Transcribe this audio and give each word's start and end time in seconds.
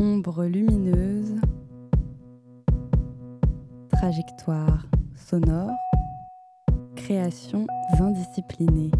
Ombre 0.00 0.44
lumineuse, 0.46 1.36
trajectoire 3.90 4.86
sonore, 5.14 5.70
créations 6.96 7.66
indisciplinées. 8.00 8.90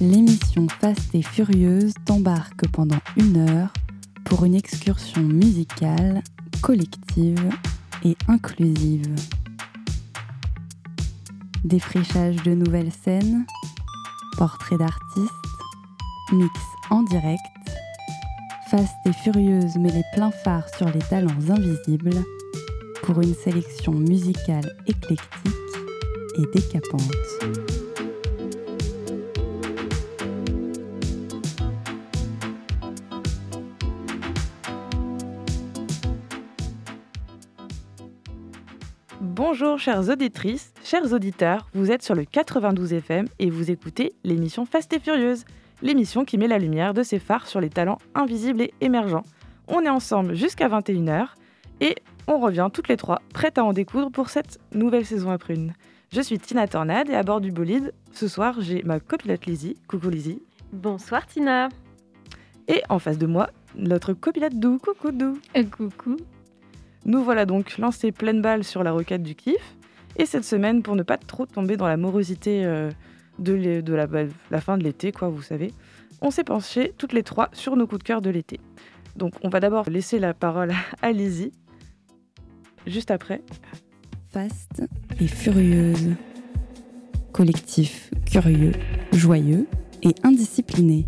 L'émission 0.00 0.66
Fast 0.80 1.14
et 1.14 1.22
Furieuse 1.22 1.94
t'embarque 2.06 2.66
pendant 2.72 2.98
une 3.16 3.36
heure 3.36 3.72
pour 4.32 4.46
une 4.46 4.54
excursion 4.54 5.20
musicale, 5.20 6.22
collective 6.62 7.50
et 8.02 8.16
inclusive. 8.28 9.14
Défrichage 11.64 12.36
de 12.36 12.54
nouvelles 12.54 12.92
scènes, 12.92 13.44
portraits 14.38 14.78
d'artistes, 14.78 15.32
mix 16.32 16.58
en 16.88 17.02
direct, 17.02 17.42
Fast 18.70 18.94
et 19.04 19.12
Furieuse 19.12 19.76
met 19.76 19.92
les 19.92 20.04
pleins 20.14 20.30
phares 20.30 20.68
sur 20.78 20.88
les 20.88 21.02
talents 21.10 21.50
invisibles 21.50 22.24
pour 23.02 23.20
une 23.20 23.34
sélection 23.34 23.92
musicale 23.92 24.74
éclectique 24.86 25.52
et 26.38 26.58
décapante. 26.58 27.81
Bonjour 39.62 39.78
chères 39.78 40.08
auditrices, 40.08 40.74
chers 40.82 41.12
auditeurs, 41.12 41.68
vous 41.72 41.92
êtes 41.92 42.02
sur 42.02 42.16
le 42.16 42.24
92 42.24 42.94
FM 42.94 43.28
et 43.38 43.48
vous 43.48 43.70
écoutez 43.70 44.12
l'émission 44.24 44.66
Fast 44.66 44.92
et 44.92 44.98
Furieuse, 44.98 45.44
l'émission 45.82 46.24
qui 46.24 46.36
met 46.36 46.48
la 46.48 46.58
lumière 46.58 46.94
de 46.94 47.04
ses 47.04 47.20
phares 47.20 47.46
sur 47.46 47.60
les 47.60 47.70
talents 47.70 47.98
invisibles 48.16 48.62
et 48.62 48.74
émergents. 48.80 49.22
On 49.68 49.82
est 49.82 49.88
ensemble 49.88 50.34
jusqu'à 50.34 50.68
21h 50.68 51.28
et 51.80 51.94
on 52.26 52.40
revient 52.40 52.70
toutes 52.72 52.88
les 52.88 52.96
trois, 52.96 53.22
prêtes 53.32 53.56
à 53.56 53.62
en 53.62 53.72
découdre 53.72 54.10
pour 54.10 54.30
cette 54.30 54.58
nouvelle 54.74 55.06
saison 55.06 55.30
à 55.30 55.38
prune. 55.38 55.74
Je 56.12 56.20
suis 56.20 56.40
Tina 56.40 56.66
Tornade 56.66 57.08
et 57.08 57.14
à 57.14 57.22
bord 57.22 57.40
du 57.40 57.52
bolide, 57.52 57.94
ce 58.10 58.26
soir 58.26 58.56
j'ai 58.58 58.82
ma 58.82 58.98
copilote 58.98 59.46
Lizzie. 59.46 59.76
Coucou 59.86 60.08
Lizzie. 60.08 60.42
Bonsoir 60.72 61.24
Tina. 61.24 61.68
Et 62.66 62.82
en 62.88 62.98
face 62.98 63.18
de 63.18 63.28
moi, 63.28 63.48
notre 63.76 64.12
copilote 64.12 64.58
Dou. 64.58 64.78
Coucou 64.78 65.12
Dou. 65.12 65.38
Euh, 65.56 65.62
coucou. 65.62 66.16
Nous 67.04 67.22
voilà 67.22 67.46
donc 67.46 67.78
lancés 67.78 68.12
pleine 68.12 68.42
balle 68.42 68.64
sur 68.64 68.82
la 68.82 68.92
requête 68.92 69.22
du 69.22 69.34
kiff. 69.34 69.76
Et 70.16 70.26
cette 70.26 70.44
semaine, 70.44 70.82
pour 70.82 70.94
ne 70.94 71.02
pas 71.02 71.16
trop 71.16 71.46
tomber 71.46 71.76
dans 71.76 71.86
la 71.86 71.96
morosité 71.96 72.64
euh, 72.64 72.90
de, 73.38 73.54
la, 74.50 74.60
fin 74.60 74.76
de 74.76 74.84
l'été, 74.84 75.10
quoi, 75.10 75.28
vous 75.28 75.42
savez, 75.42 75.72
on 76.20 76.30
s'est 76.30 76.44
penché 76.44 76.92
toutes 76.98 77.12
les 77.12 77.22
trois 77.22 77.48
sur 77.52 77.76
nos 77.76 77.86
coups 77.86 78.00
de 78.00 78.04
cœur 78.04 78.20
de 78.20 78.30
l'été. 78.30 78.60
Donc 79.16 79.34
on 79.42 79.48
va 79.48 79.60
d'abord 79.60 79.88
laisser 79.88 80.18
la 80.18 80.34
parole 80.34 80.72
à 81.02 81.12
Lizzie, 81.12 81.52
juste 82.86 83.10
après. 83.10 83.42
Fast 84.30 84.82
et 85.20 85.26
furieuse. 85.26 86.10
Collectif 87.32 88.10
curieux, 88.30 88.72
joyeux 89.12 89.66
et 90.02 90.14
indiscipliné. 90.22 91.06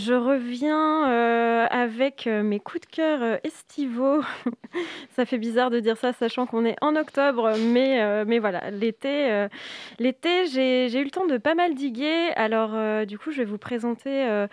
Je 0.00 0.14
reviens 0.14 1.08
euh, 1.10 1.66
avec 1.70 2.26
euh, 2.26 2.42
mes 2.42 2.58
coups 2.58 2.86
de 2.86 2.86
cœur 2.86 3.22
euh, 3.22 3.36
estivaux. 3.44 4.22
ça 5.16 5.26
fait 5.26 5.38
bizarre 5.38 5.70
de 5.70 5.78
dire 5.78 5.96
ça, 5.96 6.12
sachant 6.12 6.46
qu'on 6.46 6.64
est 6.64 6.76
en 6.80 6.96
octobre, 6.96 7.52
mais, 7.58 8.24
mais 8.24 8.38
voilà, 8.38 8.70
l'été, 8.70 9.46
j'ai 9.98 11.00
eu 11.00 11.04
le 11.04 11.10
temps 11.10 11.26
de 11.26 11.36
pas 11.36 11.54
mal 11.54 11.74
diguer. 11.74 12.30
Alors, 12.36 13.06
du 13.06 13.18
coup, 13.18 13.30
je 13.30 13.38
vais 13.38 13.44
vous 13.44 13.58
présenter 13.58 14.46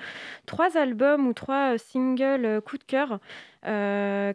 trois 0.45 0.77
albums 0.77 1.27
ou 1.27 1.33
trois 1.33 1.77
singles 1.77 2.61
coups 2.65 2.79
de 2.79 2.85
cœur. 2.85 3.19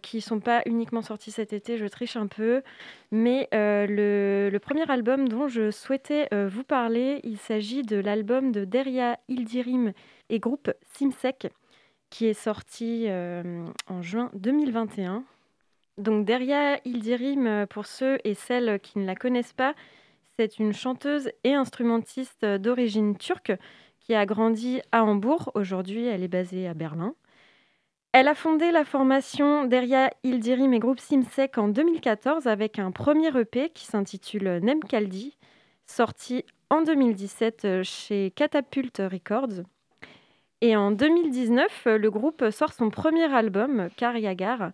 qui 0.03 0.17
ne 0.17 0.23
sont 0.23 0.41
pas 0.41 0.63
uniquement 0.67 1.03
sortis 1.03 1.31
cet 1.31 1.53
été, 1.53 1.77
je 1.77 1.87
triche 1.87 2.17
un 2.17 2.27
peu. 2.27 2.63
Mais 3.11 3.49
le, 3.53 4.49
le, 4.51 4.59
premier 4.59 4.89
album 4.91 5.29
dont 5.29 5.49
je 5.49 5.71
souhaitais 5.71 6.29
vous 6.33 6.65
parler, 6.65 7.21
il 7.25 7.39
s'agit 7.39 7.83
de 7.83 7.97
l'album 7.97 8.53
de 8.53 8.65
Deria 8.65 9.19
Ildirim 9.29 9.93
et 10.29 10.39
groupe 10.39 10.71
Simsec, 10.95 11.49
qui 12.11 12.27
est 12.27 12.35
sorti 12.35 13.07
euh, 13.09 13.67
en 13.89 14.03
juin 14.03 14.31
2021. 14.35 15.25
Donc 15.99 16.25
derrière 16.25 16.79
Ildirim, 16.85 17.47
euh, 17.47 17.67
pour 17.67 17.87
ceux 17.87 18.19
et 18.25 18.35
celles 18.35 18.81
qui 18.81 18.99
ne 18.99 19.07
la 19.07 19.15
connaissent 19.15 19.53
pas, 19.53 19.75
c'est 20.39 20.59
une 20.59 20.73
chanteuse 20.73 21.31
et 21.45 21.55
instrumentiste 21.55 22.45
d'origine 22.45 23.17
turque 23.17 23.53
qui 24.01 24.15
a 24.15 24.27
grandi 24.27 24.81
à 24.91 25.05
Hambourg. 25.05 25.53
Aujourd'hui, 25.55 26.07
elle 26.07 26.23
est 26.23 26.29
basée 26.29 26.67
à 26.67 26.75
Berlin. 26.75 27.15
Elle 28.13 28.29
a 28.29 28.35
fondé 28.35 28.71
la 28.73 28.85
formation 28.85 29.65
Deria 29.65 30.11
Ildirim 30.23 30.75
et 30.75 30.79
groupe 30.79 31.01
Simsek 31.01 31.57
en 31.57 31.69
2014 31.69 32.47
avec 32.47 32.79
un 32.79 32.91
premier 32.91 33.35
EP 33.39 33.71
qui 33.71 33.87
s'intitule 33.87 34.61
Nemkaldi, 34.63 35.39
sorti 35.87 36.45
en 36.69 36.83
2017 36.83 37.65
euh, 37.65 37.83
chez 37.83 38.31
Catapult 38.37 38.99
Records. 38.99 39.65
Et 40.65 40.77
en 40.77 40.93
2019, 40.93 41.87
le 41.87 42.09
groupe 42.09 42.49
sort 42.51 42.73
son 42.73 42.89
premier 42.89 43.25
album, 43.35 43.89
Kariagar, 43.97 44.71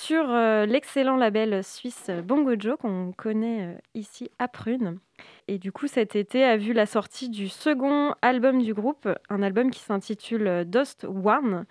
sur 0.00 0.30
euh, 0.30 0.66
l'excellent 0.66 1.16
label 1.16 1.64
suisse 1.64 2.10
Bongojo 2.22 2.76
qu'on 2.76 3.10
connaît 3.10 3.74
euh, 3.74 3.78
ici 3.94 4.30
à 4.38 4.46
Prune. 4.46 5.00
Et 5.48 5.58
du 5.58 5.72
coup, 5.72 5.88
cet 5.88 6.14
été 6.14 6.44
a 6.44 6.56
vu 6.56 6.72
la 6.72 6.86
sortie 6.86 7.28
du 7.28 7.48
second 7.48 8.14
album 8.22 8.62
du 8.62 8.72
groupe, 8.72 9.08
un 9.28 9.42
album 9.42 9.72
qui 9.72 9.80
s'intitule 9.80 10.64
Dust 10.64 11.04
One, 11.04 11.64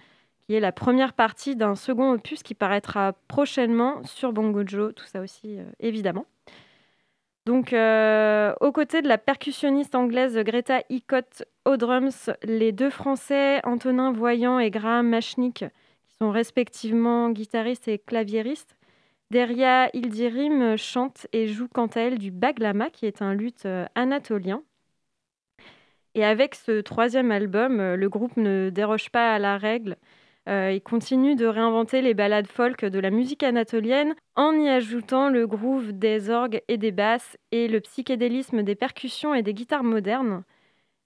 qui 0.46 0.56
est 0.56 0.60
la 0.60 0.74
première 0.74 1.14
partie 1.14 1.56
d'un 1.56 1.76
second 1.76 2.12
opus 2.12 2.44
qui 2.44 2.56
paraîtra 2.56 3.14
prochainement 3.30 4.04
sur 4.04 4.34
Bongojo, 4.34 4.92
tout 4.92 5.06
ça 5.06 5.22
aussi 5.22 5.60
euh, 5.60 5.64
évidemment. 5.80 6.26
Donc, 7.46 7.74
euh, 7.74 8.56
aux 8.60 8.72
côtés 8.72 9.04
de 9.04 9.08
la 9.08 9.20
percussionniste 9.20 9.94
anglaise 9.94 10.36
Greta 10.38 10.82
Icott 10.90 11.44
aux 11.66 11.78
drums, 11.78 12.32
les 12.44 12.72
deux 12.72 12.90
Français, 12.90 13.60
Antonin 13.66 14.12
Voyant 14.12 14.58
et 14.58 14.72
Graham 14.72 15.10
Machnik, 15.10 15.60
qui 15.60 16.16
sont 16.18 16.32
respectivement 16.32 17.30
guitaristes 17.30 17.88
et 17.88 18.00
claviéristes, 18.00 18.76
Deria 19.32 19.90
Ildirim 19.96 20.76
chante 20.78 21.28
et 21.34 21.48
joue 21.48 21.68
quant 21.68 21.88
à 21.88 22.02
elle 22.02 22.18
du 22.18 22.32
baglama, 22.32 22.90
qui 22.90 23.06
est 23.06 23.22
un 23.22 23.34
luth 23.34 23.66
euh, 23.66 23.86
anatolien. 23.94 24.64
Et 26.16 26.24
avec 26.24 26.56
ce 26.56 26.82
troisième 26.82 27.32
album, 27.32 27.80
euh, 27.80 27.96
le 27.96 28.10
groupe 28.10 28.38
ne 28.38 28.70
déroge 28.72 29.10
pas 29.12 29.34
à 29.36 29.40
la 29.40 29.58
règle 29.58 29.98
euh, 30.48 30.72
il 30.72 30.82
continue 30.82 31.36
de 31.36 31.48
réinventer 31.48 32.02
les 32.02 32.14
ballades 32.14 32.48
folk 32.48 32.86
de 32.86 33.00
la 33.00 33.10
musique 33.10 33.42
anatolienne 33.42 34.14
en 34.36 34.54
y 34.54 34.70
ajoutant 34.70 35.30
le 35.30 35.48
groove 35.48 35.92
des 35.92 36.30
orgues 36.30 36.62
et 36.68 36.78
des 36.78 36.92
basses 36.92 37.38
et 37.52 37.68
le 37.68 37.80
psychédélisme 37.82 38.62
des 38.62 38.76
percussions 38.76 39.34
et 39.34 39.42
des 39.42 39.56
guitares 39.56 39.84
modernes. 39.84 40.44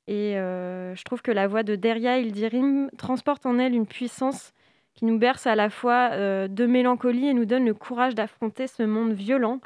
Et 0.08 0.38
euh, 0.38 0.94
je 0.96 1.04
trouve 1.04 1.22
que 1.22 1.32
la 1.32 1.48
voix 1.48 1.64
de 1.64 1.76
Deria 1.76 2.18
Ildirim 2.18 2.90
transporte 2.98 3.46
en 3.46 3.60
elle 3.60 3.74
une 3.74 3.88
puissance 3.88 4.54
qui 4.94 5.06
nous 5.06 5.18
berce 5.18 5.48
à 5.48 5.56
la 5.56 5.70
fois 5.70 6.10
euh, 6.12 6.48
de 6.50 6.66
mélancolie 6.66 7.28
et 7.28 7.34
nous 7.34 7.46
donne 7.46 7.66
le 7.66 7.74
courage 7.74 8.16
d'affronter 8.16 8.68
ce 8.68 8.84
monde 8.84 9.14
violent 9.14 9.62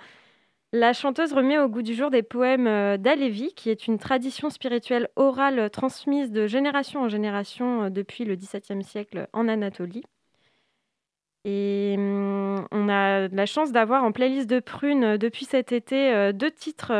la 0.73 0.91
chanteuse 0.91 1.33
remet 1.33 1.59
au 1.59 1.69
goût 1.69 1.83
du 1.83 1.93
jour 1.93 2.09
des 2.09 2.23
poèmes 2.23 2.65
euh, 2.65 2.97
d'Alevi, 2.97 3.53
qui 3.53 3.69
est 3.69 3.85
une 3.85 3.99
tradition 3.99 4.49
spirituelle 4.49 5.07
orale 5.15 5.69
transmise 5.69 6.31
de 6.31 6.47
génération 6.47 7.01
en 7.01 7.09
génération 7.09 7.83
euh, 7.83 7.89
depuis 7.91 8.25
le 8.25 8.35
XVIIe 8.35 8.83
siècle 8.83 9.27
en 9.33 9.47
Anatolie. 9.47 10.03
Et 11.45 11.93
hum, 11.97 12.65
on 12.71 12.89
a 12.89 13.27
la 13.27 13.45
chance 13.45 13.71
d'avoir 13.71 14.03
en 14.03 14.11
playlist 14.11 14.49
de 14.49 14.59
Prune 14.59 15.03
euh, 15.03 15.17
depuis 15.17 15.45
cet 15.45 15.71
été 15.71 16.33
deux 16.33 16.49
titres 16.49 16.91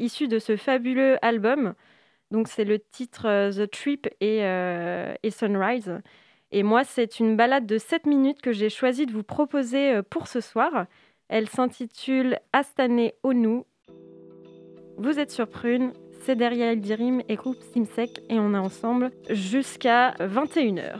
issus 0.00 0.26
de 0.26 0.40
ce 0.40 0.56
fabuleux 0.56 1.16
album. 1.24 1.74
Donc 2.32 2.48
c'est 2.48 2.64
le 2.64 2.80
titre 2.80 3.50
The 3.50 3.70
Trip 3.70 4.08
et, 4.20 4.38
et, 5.22 5.30
Sunrise. 5.30 6.00
Et 6.50 6.62
moi, 6.62 6.82
c'est 6.84 7.20
une 7.20 7.36
balade 7.36 7.66
de 7.66 7.78
7 7.78 8.06
minutes 8.06 8.40
que 8.40 8.52
j'ai 8.52 8.70
choisi 8.70 9.06
de 9.06 9.12
vous 9.12 9.22
proposer 9.22 10.00
pour 10.10 10.28
ce 10.28 10.40
soir. 10.40 10.86
Elle 11.28 11.48
s'intitule 11.48 12.38
Astane 12.52 13.10
Onu. 13.22 13.62
Vous 14.98 15.18
êtes 15.18 15.30
sur 15.30 15.48
Prune, 15.48 15.92
c'est 16.24 16.36
derrière 16.36 16.70
Eldirim 16.70 17.22
et 17.28 17.36
groupe 17.36 17.60
Simsec 17.74 18.20
et 18.28 18.38
on 18.38 18.54
est 18.54 18.58
ensemble 18.58 19.10
jusqu'à 19.30 20.12
21h. 20.20 20.98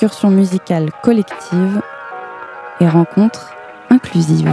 Excursion 0.00 0.30
musicale 0.30 0.90
collective 1.02 1.82
et 2.78 2.86
rencontre 2.86 3.56
inclusive. 3.90 4.48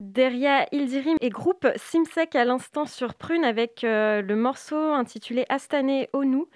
Derrière 0.00 0.66
Ildirim 0.72 1.16
et 1.20 1.28
groupe 1.28 1.68
Simsek 1.76 2.34
à 2.34 2.44
l'instant 2.44 2.86
sur 2.86 3.14
Prune 3.14 3.44
avec 3.44 3.84
euh, 3.84 4.20
le 4.20 4.34
morceau 4.34 4.94
intitulé 4.94 5.46
Astane 5.48 6.06
Onu, 6.12 6.46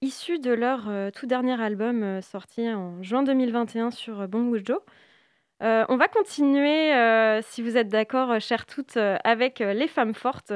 issu 0.00 0.38
de 0.38 0.50
leur 0.50 0.88
euh, 0.88 1.10
tout 1.10 1.26
dernier 1.26 1.60
album 1.60 2.02
euh, 2.02 2.22
sorti 2.22 2.66
en 2.72 3.02
juin 3.02 3.24
2021 3.24 3.90
sur 3.90 4.26
Bon 4.26 4.50
Euh, 5.62 5.84
on 5.90 5.96
va 5.98 6.08
continuer, 6.08 7.42
si 7.42 7.60
vous 7.60 7.76
êtes 7.76 7.88
d'accord, 7.88 8.40
chères 8.40 8.64
toutes, 8.64 8.96
avec 8.96 9.58
les 9.58 9.88
femmes 9.88 10.14
fortes 10.14 10.54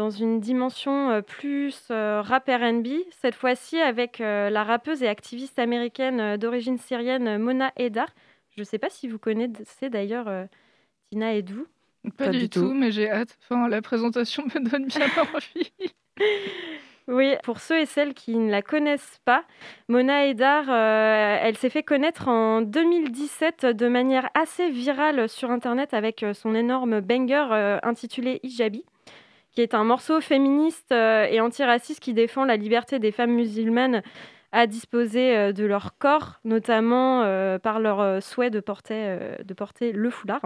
dans 0.00 0.08
une 0.08 0.40
dimension 0.40 1.20
plus 1.20 1.88
rap 1.90 2.48
RB, 2.48 2.86
cette 3.10 3.34
fois-ci 3.34 3.78
avec 3.78 4.18
la 4.18 4.64
rappeuse 4.64 5.02
et 5.02 5.08
activiste 5.08 5.58
américaine 5.58 6.38
d'origine 6.38 6.78
syrienne 6.78 7.36
Mona 7.36 7.70
Edar. 7.76 8.08
Je 8.56 8.62
ne 8.62 8.64
sais 8.64 8.78
pas 8.78 8.88
si 8.88 9.08
vous 9.08 9.18
connaissez 9.18 9.90
d'ailleurs 9.90 10.48
Tina 11.10 11.34
Edou. 11.34 11.66
Pas, 12.16 12.28
du, 12.28 12.48
tout, 12.48 12.72
mais 12.72 12.90
j'ai 12.92 13.10
hâte. 13.10 13.36
Enfin, 13.42 13.68
la 13.68 13.82
présentation 13.82 14.44
me 14.54 14.70
donne 14.70 14.86
bien 14.86 15.06
envie. 15.34 15.70
Oui, 17.08 17.34
pour 17.42 17.58
ceux 17.58 17.80
et 17.80 17.86
celles 17.86 18.14
qui 18.14 18.36
ne 18.36 18.50
la 18.50 18.62
connaissent 18.62 19.20
pas, 19.24 19.44
Mona 19.88 20.26
Edar, 20.26 20.66
euh, 20.68 21.38
elle 21.42 21.56
s'est 21.56 21.68
fait 21.68 21.82
connaître 21.82 22.28
en 22.28 22.62
2017 22.62 23.66
de 23.66 23.88
manière 23.88 24.30
assez 24.34 24.70
virale 24.70 25.28
sur 25.28 25.50
Internet 25.50 25.92
avec 25.92 26.22
euh, 26.22 26.34
son 26.34 26.54
énorme 26.54 27.00
banger 27.00 27.48
euh, 27.50 27.78
intitulé 27.82 28.38
Hijabi, 28.44 28.84
qui 29.52 29.62
est 29.62 29.74
un 29.74 29.84
morceau 29.84 30.20
féministe 30.20 30.92
et 30.92 31.40
antiraciste 31.40 32.00
qui 32.00 32.14
défend 32.14 32.44
la 32.44 32.56
liberté 32.56 32.98
des 32.98 33.12
femmes 33.12 33.32
musulmanes 33.32 34.02
à 34.52 34.66
disposer 34.66 35.52
de 35.52 35.64
leur 35.64 35.96
corps, 35.98 36.40
notamment 36.44 37.20
par 37.58 37.80
leur 37.80 38.22
souhait 38.22 38.50
de 38.50 38.60
porter, 38.60 39.16
de 39.44 39.54
porter 39.54 39.92
le 39.92 40.10
foulard. 40.10 40.42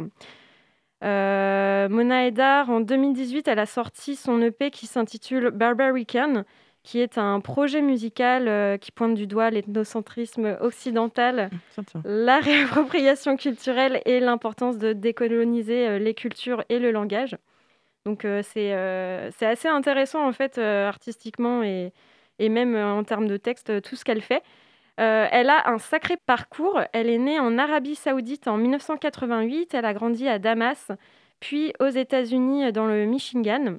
Euh, 1.05 1.89
Mona 1.89 2.27
Edar, 2.27 2.71
en 2.71 2.81
2018, 2.81 3.49
elle 3.49 3.59
a 3.59 3.67
sorti 3.67 4.17
son 4.17 4.41
EP 4.41 4.71
qui 4.71 4.87
s'intitule 4.87 5.51
Barbarican, 5.51 6.45
qui 6.83 7.01
est 7.01 7.19
un 7.19 7.41
projet 7.41 7.83
musical 7.83 8.49
euh, 8.49 8.79
qui 8.79 8.91
pointe 8.91 9.15
du 9.15 9.27
doigt 9.27 9.51
l'ethnocentrisme 9.51 10.57
occidental, 10.61 11.51
la 12.05 12.39
réappropriation 12.41 13.37
culturelle 13.37 14.01
et 14.07 14.21
l'importance 14.21 14.79
de 14.79 14.93
décoloniser 14.93 15.89
euh, 15.89 15.99
les 15.99 16.15
cultures 16.15 16.65
et 16.71 16.79
le 16.79 16.91
langage. 16.91 17.37
Donc 18.07 18.27
c'est 18.43 18.73
assez 18.73 19.69
intéressant 19.69 20.27
en 20.27 20.33
fait 20.33 20.59
artistiquement 20.59 21.63
et, 21.63 21.93
et 22.39 22.49
même 22.49 22.77
en 22.77 23.03
termes 23.05 23.27
de 23.27 23.37
texte, 23.37 23.83
tout 23.83 23.97
ce 23.97 24.05
qu'elle 24.05 24.23
fait. 24.23 24.43
Euh, 25.01 25.27
elle 25.31 25.51
a 25.51 25.69
un 25.71 25.79
sacré 25.79 26.17
parcours. 26.27 26.81
Elle 26.93 27.11
est 27.11 27.19
née 27.19 27.39
en 27.41 27.59
Arabie 27.59 27.95
Saoudite 27.97 28.47
en 28.49 28.57
1988. 28.57 29.75
Elle 29.75 29.85
a 29.85 29.95
grandi 29.95 30.29
à 30.29 30.39
Damas, 30.39 30.91
puis 31.41 31.73
aux 31.81 31.89
États-Unis 31.89 32.73
dans 32.73 32.87
le 32.87 33.05
Michigan. 33.07 33.79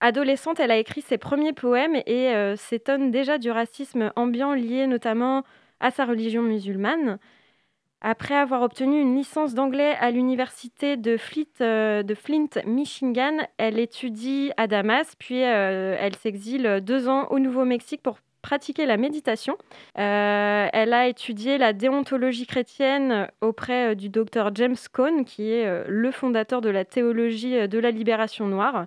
Adolescente, 0.00 0.60
elle 0.60 0.70
a 0.70 0.78
écrit 0.78 1.02
ses 1.02 1.18
premiers 1.18 1.52
poèmes 1.52 1.96
et 2.06 2.30
euh, 2.34 2.56
s'étonne 2.56 3.10
déjà 3.10 3.36
du 3.38 3.50
racisme 3.50 4.12
ambiant 4.16 4.54
lié 4.54 4.86
notamment 4.86 5.44
à 5.80 5.90
sa 5.90 6.06
religion 6.06 6.42
musulmane. 6.42 7.18
Après 8.02 8.34
avoir 8.34 8.62
obtenu 8.62 9.00
une 9.00 9.14
licence 9.14 9.54
d'anglais 9.54 9.94
à 10.00 10.10
l'université 10.10 10.96
de, 10.96 11.18
euh, 11.60 12.02
Flint, 12.14 12.48
Michigan, 12.64 13.36
elle 13.58 13.78
étudie 13.78 14.52
à 14.56 14.66
Damas, 14.66 15.14
puis 15.18 15.38
elle 15.38 16.16
s'exile 16.16 16.80
deux 16.82 17.08
ans 17.08 17.26
au 17.28 17.38
Nouveau-Mexique 17.38 18.02
pour 18.02 18.18
pratiquer 18.40 18.86
la 18.86 18.96
méditation. 18.96 19.56
Euh, 19.98 20.68
elle 20.72 20.92
a 20.92 21.08
étudié 21.08 21.58
la 21.58 21.72
déontologie 21.72 22.46
chrétienne 22.46 23.28
auprès 23.40 23.90
euh, 23.90 23.94
du 23.94 24.08
docteur 24.08 24.54
James 24.54 24.76
Cone, 24.92 25.24
qui 25.24 25.52
est 25.52 25.66
euh, 25.66 25.84
le 25.88 26.10
fondateur 26.10 26.60
de 26.60 26.68
la 26.68 26.84
théologie 26.84 27.68
de 27.68 27.78
la 27.78 27.90
libération 27.90 28.46
noire. 28.46 28.86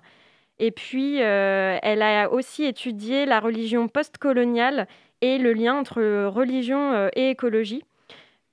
Et 0.60 0.70
puis, 0.70 1.16
elle 1.16 2.02
a 2.02 2.30
aussi 2.30 2.62
étudié 2.62 3.26
la 3.26 3.40
religion 3.40 3.88
postcoloniale 3.88 4.86
et 5.20 5.38
le 5.38 5.52
lien 5.52 5.74
entre 5.74 6.26
religion 6.26 7.10
et 7.16 7.30
écologie. 7.30 7.82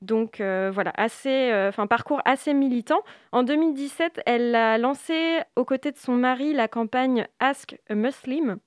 Donc 0.02 0.38
voilà, 0.38 0.92
assez, 0.96 1.52
enfin 1.68 1.86
parcours 1.86 2.22
assez 2.26 2.54
militant. 2.54 3.02
En 3.32 3.44
2017, 3.44 4.22
elle 4.26 4.56
a 4.56 4.78
lancé 4.78 5.40
aux 5.56 5.66
côtés 5.66 5.92
de 5.92 5.98
son 5.98 6.14
mari 6.14 6.54
la 6.54 6.68
campagne 6.68 7.28
Ask 7.40 7.78
a 7.88 7.94
Muslim, 7.94 8.58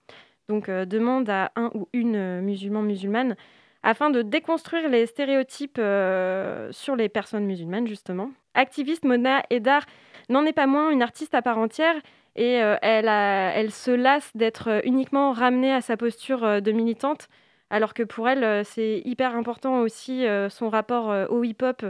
donc 0.48 0.68
euh, 0.68 0.84
demande 0.84 1.30
à 1.30 1.52
un 1.56 1.70
ou 1.74 1.88
une 1.92 2.16
euh, 2.16 2.40
musulman 2.40 2.82
musulmane 2.82 3.36
afin 3.82 4.10
de 4.10 4.22
déconstruire 4.22 4.88
les 4.88 5.06
stéréotypes 5.06 5.78
euh, 5.78 6.70
sur 6.72 6.96
les 6.96 7.08
personnes 7.08 7.44
musulmanes, 7.44 7.86
justement. 7.86 8.30
Activiste, 8.54 9.04
Mona 9.04 9.42
Edar 9.50 9.84
n'en 10.30 10.46
est 10.46 10.54
pas 10.54 10.66
moins 10.66 10.90
une 10.90 11.02
artiste 11.02 11.34
à 11.34 11.42
part 11.42 11.58
entière 11.58 11.94
et 12.36 12.54
elle, 12.54 13.70
se 13.70 13.92
lasse 13.92 14.32
d'être 14.34 14.80
uniquement 14.84 15.32
ramenée 15.32 15.72
à 15.72 15.80
sa 15.80 15.96
posture 15.96 16.60
de 16.60 16.72
militante, 16.72 17.28
alors 17.74 17.94
que 17.94 18.02
pour 18.02 18.28
elle, 18.28 18.64
c'est 18.64 19.02
hyper 19.04 19.34
important 19.36 19.80
aussi 19.80 20.24
son 20.50 20.68
rapport 20.68 21.30
au 21.30 21.44
hip-hop 21.44 21.84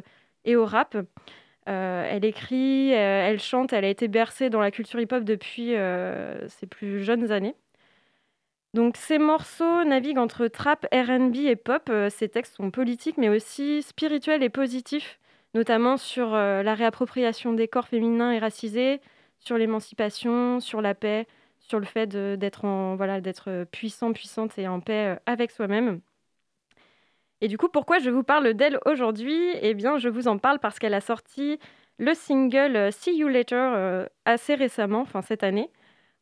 et 0.44 0.56
au 0.56 0.64
rap. 0.64 0.96
elle 1.66 2.24
écrit, 2.24 2.90
elle 2.90 3.40
chante, 3.40 3.72
elle 3.72 3.84
a 3.84 3.88
été 3.88 4.08
bercée 4.08 4.50
dans 4.50 4.60
la 4.60 4.70
culture 4.70 5.00
hip-hop 5.00 5.24
depuis 5.24 5.74
ses 6.48 6.66
plus 6.66 7.04
jeunes 7.04 7.30
années. 7.32 7.54
Donc 8.74 8.96
ces 8.96 9.18
morceaux 9.18 9.84
naviguent 9.84 10.18
entre 10.18 10.48
trap, 10.48 10.84
RB 10.92 11.36
et 11.36 11.54
pop. 11.56 11.88
Euh, 11.90 12.10
ces 12.10 12.28
textes 12.28 12.56
sont 12.56 12.72
politiques 12.72 13.16
mais 13.18 13.28
aussi 13.28 13.82
spirituels 13.82 14.42
et 14.42 14.48
positifs, 14.50 15.20
notamment 15.54 15.96
sur 15.96 16.34
euh, 16.34 16.64
la 16.64 16.74
réappropriation 16.74 17.52
des 17.52 17.68
corps 17.68 17.86
féminins 17.86 18.32
et 18.32 18.40
racisés, 18.40 19.00
sur 19.38 19.58
l'émancipation, 19.58 20.58
sur 20.58 20.82
la 20.82 20.94
paix, 20.94 21.28
sur 21.68 21.80
le 21.80 21.86
fait 21.86 22.06
d'être 22.06 22.66
voilà, 22.96 23.20
puissant, 23.70 24.12
puissante 24.12 24.58
et 24.58 24.68
en 24.68 24.80
paix 24.80 25.14
euh, 25.14 25.20
avec 25.26 25.50
soi-même. 25.50 26.00
Et 27.40 27.48
du 27.48 27.58
coup, 27.58 27.68
pourquoi 27.68 27.98
je 27.98 28.10
vous 28.10 28.22
parle 28.22 28.54
d'elle 28.54 28.78
aujourd'hui? 28.86 29.38
Eh 29.60 29.74
bien, 29.74 29.98
je 29.98 30.08
vous 30.08 30.28
en 30.28 30.38
parle 30.38 30.58
parce 30.60 30.78
qu'elle 30.78 30.94
a 30.94 31.00
sorti 31.00 31.58
le 31.98 32.14
single 32.14 32.92
See 32.92 33.16
You 33.16 33.28
Later 33.28 34.06
assez 34.24 34.54
récemment, 34.54 35.00
enfin 35.00 35.20
cette 35.22 35.42
année 35.42 35.70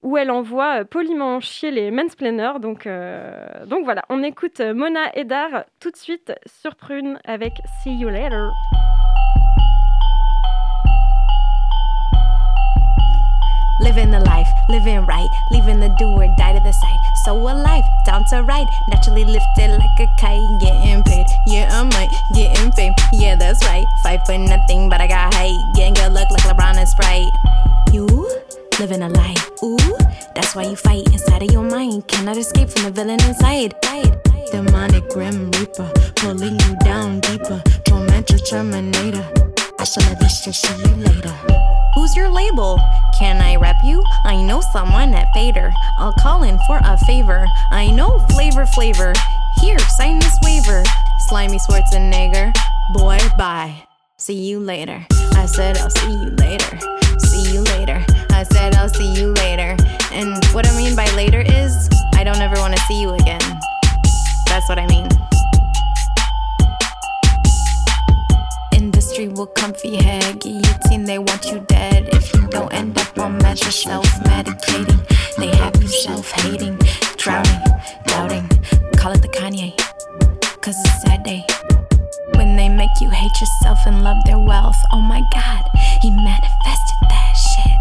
où 0.03 0.17
elle 0.17 0.31
envoie 0.31 0.81
euh, 0.81 0.85
poliment 0.85 1.41
chier 1.41 1.71
les 1.71 1.91
mansplainers. 1.91 2.59
Donc, 2.61 2.87
euh, 2.87 3.47
donc 3.67 3.85
voilà, 3.85 4.03
on 4.09 4.23
écoute 4.23 4.61
euh, 4.61 4.75
Mona 4.75 5.15
Edar 5.17 5.65
tout 5.81 5.91
de 5.91 5.97
suite 5.97 6.33
sur 6.47 6.75
Prune 6.75 7.19
avec 7.25 7.53
See 7.83 7.95
You 7.95 8.09
Later. 8.09 8.51
Living 13.81 14.11
the 14.11 14.23
life, 14.27 14.49
living 14.69 15.05
right, 15.07 15.32
leaving 15.53 15.81
the 15.81 15.95
do 15.99 16.09
or 16.09 16.27
die 16.37 16.53
to 16.53 16.61
the 16.61 16.73
side. 16.73 17.01
So 17.25 17.37
alive, 17.37 17.85
down 18.07 18.25
to 18.31 18.43
ride, 18.43 18.67
naturally 18.89 19.25
lifted 19.25 19.71
like 19.79 19.99
a 20.01 20.09
kite, 20.19 20.43
getting 20.61 21.03
paid. 21.05 21.27
Yeah, 21.47 21.69
I'm 21.71 21.89
might 21.89 22.11
getting 22.35 22.73
fame. 22.73 22.95
Yeah, 23.13 23.37
that's 23.37 23.65
right. 23.67 23.85
Fight 24.03 24.21
for 24.27 24.39
nothing, 24.39 24.89
but 24.89 25.01
I 25.01 25.07
got 25.07 25.35
height. 25.35 25.57
Getting 25.77 25.95
good 25.95 26.13
look 26.13 26.31
like 26.31 26.43
LeBron 26.43 26.77
and 26.77 26.89
Sprite. 26.89 27.31
You? 27.93 28.43
living 28.81 29.03
a 29.03 29.09
lie. 29.09 29.37
Ooh, 29.63 29.97
that's 30.35 30.55
why 30.57 30.65
you 30.65 30.77
fight 30.77 31.07
inside 31.13 31.43
of 31.43 31.53
your 31.53 31.63
mind. 31.63 32.07
Cannot 32.09 32.37
escape 32.37 32.71
from 32.71 32.85
the 32.85 32.91
villain 32.91 33.21
inside. 33.23 33.75
Demonic 34.51 35.09
grim 35.11 35.51
reaper, 35.53 35.91
pulling 36.17 36.59
you 36.59 36.77
down 36.85 37.21
deeper. 37.21 37.63
Tormentor 37.85 38.39
terminator. 38.39 39.42
See 39.85 40.79
you 40.79 40.95
later. 40.95 41.29
Who's 41.95 42.15
your 42.15 42.29
label? 42.29 42.79
Can 43.19 43.41
I 43.41 43.57
rep 43.57 43.83
you? 43.83 44.05
I 44.25 44.41
know 44.41 44.61
someone 44.61 45.13
at 45.13 45.27
Fader. 45.35 45.73
I'll 45.99 46.13
call 46.21 46.45
in 46.45 46.57
for 46.69 46.79
a 46.85 46.97
favor. 46.99 47.45
I 47.73 47.91
know 47.91 48.21
flavor, 48.31 48.65
flavor. 48.65 49.13
Here, 49.61 49.79
sign 49.81 50.21
this 50.21 50.39
waiver. 50.45 50.85
Slimy 51.27 51.59
Schwarzenegger. 51.59 52.55
Boy, 52.95 53.19
bye. 53.37 53.75
See 54.19 54.49
you 54.49 54.61
later. 54.61 55.05
I 55.35 55.47
said 55.47 55.77
I'll 55.79 55.91
see 55.91 56.13
you 56.13 56.31
later. 56.31 56.79
See 57.19 57.53
you 57.53 57.63
later. 57.63 58.05
I 58.31 58.45
said 58.45 58.77
I'll 58.77 58.89
see 58.89 59.13
you 59.15 59.33
later. 59.33 59.77
And 60.13 60.45
what 60.55 60.65
I 60.65 60.77
mean 60.77 60.95
by 60.95 61.11
later 61.17 61.41
is 61.41 61.89
I 62.15 62.23
don't 62.23 62.41
ever 62.41 62.55
want 62.61 62.77
to 62.77 62.83
see 62.83 63.01
you 63.01 63.15
again. 63.15 63.43
That's 64.47 64.69
what 64.69 64.79
I 64.79 64.87
mean. 64.87 65.09
Will 69.29 69.47
comfy 69.47 69.95
head, 70.03 70.41
guillotine, 70.41 71.05
they 71.05 71.19
want 71.19 71.47
you 71.47 71.61
dead. 71.69 72.09
If 72.13 72.35
you 72.35 72.49
don't 72.49 72.73
end 72.75 72.99
up 72.99 73.17
on 73.21 73.39
meds, 73.39 73.63
self 73.71 74.05
medicating. 74.25 74.99
They 75.39 75.55
have 75.59 75.81
you 75.81 75.87
self 75.87 76.29
hating, 76.33 76.77
drowning, 77.19 77.63
doubting. 78.07 78.49
Call 78.97 79.13
it 79.13 79.23
the 79.23 79.29
Kanye, 79.29 79.77
cause 80.61 80.75
it's 80.81 81.05
a 81.05 81.07
sad 81.07 81.23
day. 81.23 81.47
When 82.35 82.57
they 82.57 82.69
make 82.69 82.91
you 83.01 83.11
hate 83.11 83.41
yourself 83.41 83.79
and 83.87 84.03
love 84.03 84.17
their 84.27 84.41
wealth, 84.41 84.77
oh 84.93 85.01
my 85.01 85.23
god, 85.33 85.71
he 86.03 86.11
manifested 86.11 86.99
that 87.09 87.33
shit. 87.55 87.79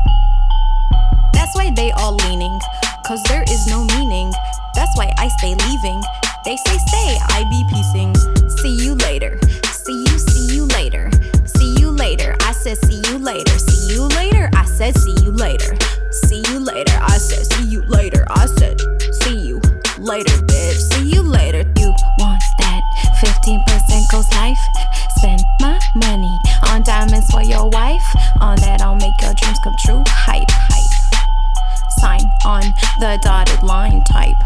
That's 1.33 1.55
why 1.55 1.71
they 1.75 1.91
all 1.93 2.15
leaning? 2.15 2.59
Cause 3.03 3.23
there 3.23 3.43
is 3.49 3.65
no 3.65 3.83
meaning. 3.85 4.31
That's 4.75 4.95
why 4.95 5.11
I 5.17 5.27
stay 5.39 5.55
leaving. 5.55 6.01
They 6.45 6.55
say 6.57 6.77
stay, 6.77 7.17
I 7.29 7.43
be 7.49 7.65
piecing. 7.73 8.15
See 8.59 8.85
you 8.85 8.93
later. 8.93 9.39
Said 12.61 12.77
see 12.85 13.01
you 13.09 13.17
later. 13.17 13.57
See 13.57 13.95
you 13.95 14.03
later. 14.09 14.47
I 14.53 14.65
said 14.65 14.95
see 14.95 15.15
you 15.23 15.31
later. 15.31 15.75
See 16.11 16.43
you 16.49 16.59
later. 16.59 16.93
I 17.01 17.17
said 17.17 17.45
see 17.53 17.67
you 17.67 17.81
later. 17.87 18.23
I 18.29 18.45
said 18.45 18.79
see 19.23 19.47
you 19.47 19.59
later, 19.97 20.37
bitch. 20.45 20.77
See 20.93 21.09
you 21.09 21.23
later. 21.23 21.63
You 21.79 21.89
want 22.19 22.43
that 22.59 22.81
15% 23.17 24.11
goes 24.11 24.29
life? 24.33 24.59
Spend 25.17 25.41
my 25.59 25.79
money 25.95 26.37
on 26.67 26.83
diamonds 26.83 27.25
for 27.31 27.41
your 27.41 27.67
wife. 27.71 28.05
On 28.41 28.55
that, 28.57 28.81
I'll 28.81 28.95
make 28.95 29.19
your 29.21 29.33
dreams 29.33 29.57
come 29.63 29.75
true. 29.79 30.03
Hype, 30.05 30.51
hype. 30.51 30.93
Sign 31.97 32.21
on 32.45 32.61
the 32.99 33.19
dotted 33.23 33.63
line 33.63 34.03
type. 34.03 34.37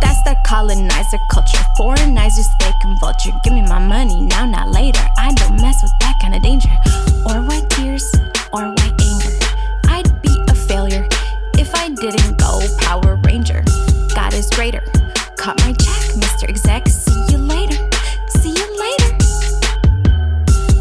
That's 0.00 0.22
the 0.22 0.36
colonizer 0.46 1.18
culture. 1.30 1.58
Foreignizers, 1.78 2.48
they 2.60 2.72
can 2.80 2.96
vulture. 2.98 3.32
Give 3.44 3.52
me 3.52 3.62
my 3.62 3.78
money 3.78 4.20
now, 4.20 4.44
not 4.46 4.70
later. 4.70 5.04
I 5.16 5.32
don't 5.34 5.60
mess 5.60 5.82
with 5.82 5.92
that 6.00 6.14
kind 6.20 6.34
of 6.34 6.42
danger. 6.42 6.70
Or 7.26 7.42
white 7.42 7.68
tears, 7.70 8.04
or 8.52 8.68
white 8.68 8.94
anger. 9.02 9.34
I'd 9.88 10.22
be 10.22 10.34
a 10.48 10.54
failure 10.54 11.06
if 11.58 11.74
I 11.74 11.88
didn't 11.90 12.38
go 12.38 12.60
Power 12.78 13.16
Ranger. 13.24 13.62
God 14.14 14.34
is 14.34 14.48
greater. 14.50 14.82
Cut 15.36 15.58
my 15.60 15.72
check, 15.72 16.02
Mr. 16.16 16.48
Exec. 16.48 16.88
See 16.88 17.24
you 17.30 17.38
later. 17.38 17.76
See 18.28 18.54
you 18.54 18.68
later. 18.78 19.18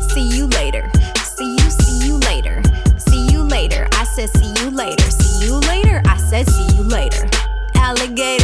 See 0.10 0.27
you 0.38 0.47
later. 0.47 0.89
See 1.23 1.51
you, 1.51 1.69
see 1.69 2.08
you 2.08 2.17
later. 2.19 2.62
See 2.97 3.27
you 3.32 3.43
later. 3.43 3.88
I 3.91 4.03
said, 4.03 4.30
see 4.30 4.53
you 4.63 4.71
later. 4.71 5.10
See 5.12 5.45
you 5.45 5.56
later. 5.56 6.01
I 6.06 6.17
said, 6.17 6.47
see 6.49 6.75
you 6.75 6.84
later. 6.84 7.30
Alligator, 7.75 8.37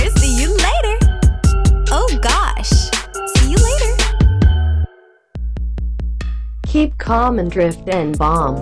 Keep 6.74 6.98
calm 6.98 7.38
and 7.38 7.52
drift 7.52 7.88
and 7.88 8.18
bomb. 8.18 8.56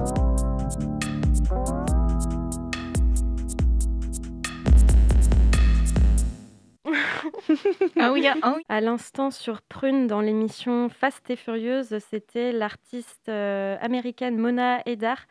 Ah 7.98 8.12
oui, 8.12 8.28
ah 8.28 8.54
oui. 8.58 8.64
À 8.68 8.82
l'instant 8.82 9.32
sur 9.32 9.62
Prune 9.62 10.08
dans 10.08 10.20
l'émission 10.20 10.90
Fast 10.90 11.30
et 11.30 11.38
Furieuse, 11.38 12.00
c'était 12.10 12.52
l'artiste 12.52 13.30
euh, 13.30 13.78
américaine 13.80 14.38
Mona 14.38 14.82
Edar 14.86 15.26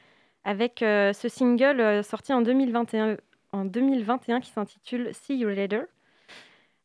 avec 0.44 0.80
euh, 0.80 1.12
ce 1.12 1.28
single 1.28 1.80
euh, 1.80 2.02
sorti 2.02 2.32
en 2.32 2.40
2021, 2.40 3.18
en 3.52 3.66
2021 3.66 4.40
qui 4.40 4.52
s'intitule 4.52 5.10
See 5.12 5.36
You 5.36 5.50
Later. 5.50 5.82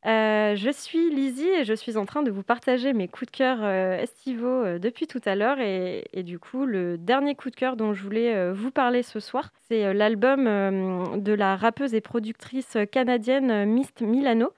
Euh, 0.05 0.55
je 0.55 0.69
suis 0.69 1.09
Lizzie 1.09 1.49
et 1.49 1.63
je 1.63 1.73
suis 1.73 1.97
en 1.97 2.05
train 2.05 2.21
de 2.21 2.29
vous 2.29 2.43
partager 2.43 2.93
mes 2.93 3.07
coups 3.07 3.31
de 3.31 3.37
cœur 3.37 3.57
euh, 3.61 3.97
estivaux 3.97 4.63
euh, 4.63 4.77
depuis 4.77 5.07
tout 5.07 5.21
à 5.25 5.33
l'heure. 5.33 5.59
Et, 5.59 6.05
et 6.13 6.21
du 6.21 6.37
coup, 6.37 6.65
le 6.65 6.97
dernier 6.99 7.33
coup 7.33 7.49
de 7.49 7.55
cœur 7.55 7.75
dont 7.75 7.93
je 7.93 8.03
voulais 8.03 8.51
vous 8.51 8.69
parler 8.69 9.01
ce 9.01 9.19
soir, 9.19 9.49
c'est 9.67 9.93
l'album 9.93 10.45
de 10.45 11.33
la 11.33 11.55
rappeuse 11.55 11.95
et 11.95 12.01
productrice 12.01 12.77
canadienne 12.91 13.65
Mist 13.65 14.01
Milano, 14.01 14.53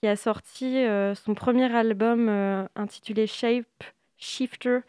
qui 0.00 0.08
a 0.08 0.16
sorti 0.16 0.84
son 1.14 1.34
premier 1.34 1.72
album 1.74 2.28
intitulé 2.74 3.26
Shape 3.26 3.84
Shifter 4.18 4.80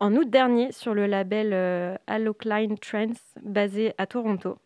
en 0.00 0.14
août 0.16 0.30
dernier 0.30 0.72
sur 0.72 0.94
le 0.94 1.06
label 1.06 1.98
Allocline 2.06 2.78
Trends 2.78 3.12
basé 3.42 3.92
à 3.98 4.06
Toronto. 4.06 4.58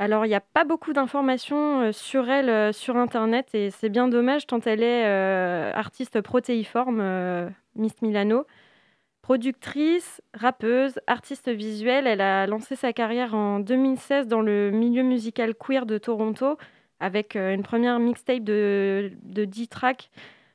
Alors, 0.00 0.24
il 0.26 0.28
n'y 0.28 0.34
a 0.34 0.40
pas 0.40 0.64
beaucoup 0.64 0.92
d'informations 0.92 1.80
euh, 1.80 1.92
sur 1.92 2.28
elle 2.30 2.50
euh, 2.50 2.72
sur 2.72 2.96
Internet 2.96 3.52
et 3.54 3.70
c'est 3.70 3.88
bien 3.88 4.06
dommage 4.08 4.46
tant 4.46 4.60
elle 4.60 4.82
est 4.82 5.04
euh, 5.06 5.72
artiste 5.74 6.20
protéiforme, 6.20 7.02
Miss 7.74 8.00
Milano. 8.02 8.46
Productrice, 9.22 10.22
rappeuse, 10.34 11.00
artiste 11.06 11.50
visuelle, 11.50 12.06
elle 12.06 12.20
a 12.22 12.46
lancé 12.46 12.76
sa 12.76 12.92
carrière 12.92 13.34
en 13.34 13.60
2016 13.60 14.26
dans 14.28 14.40
le 14.40 14.70
milieu 14.70 15.02
musical 15.02 15.54
queer 15.54 15.84
de 15.86 15.98
Toronto 15.98 16.56
avec 17.00 17.36
une 17.36 17.62
première 17.62 17.98
mixtape 17.98 18.42
de, 18.44 19.12
de 19.22 19.44
10 19.44 19.68
tracks, 19.68 20.10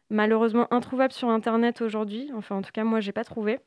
malheureusement 0.10 0.74
introuvable 0.74 1.14
sur 1.14 1.30
Internet 1.30 1.82
aujourd'hui. 1.82 2.32
Enfin, 2.36 2.56
en 2.58 2.62
tout 2.62 2.72
cas, 2.74 2.84
moi, 2.84 3.00
j'ai 3.00 3.12
pas 3.14 3.24
trouvé. 3.24 3.60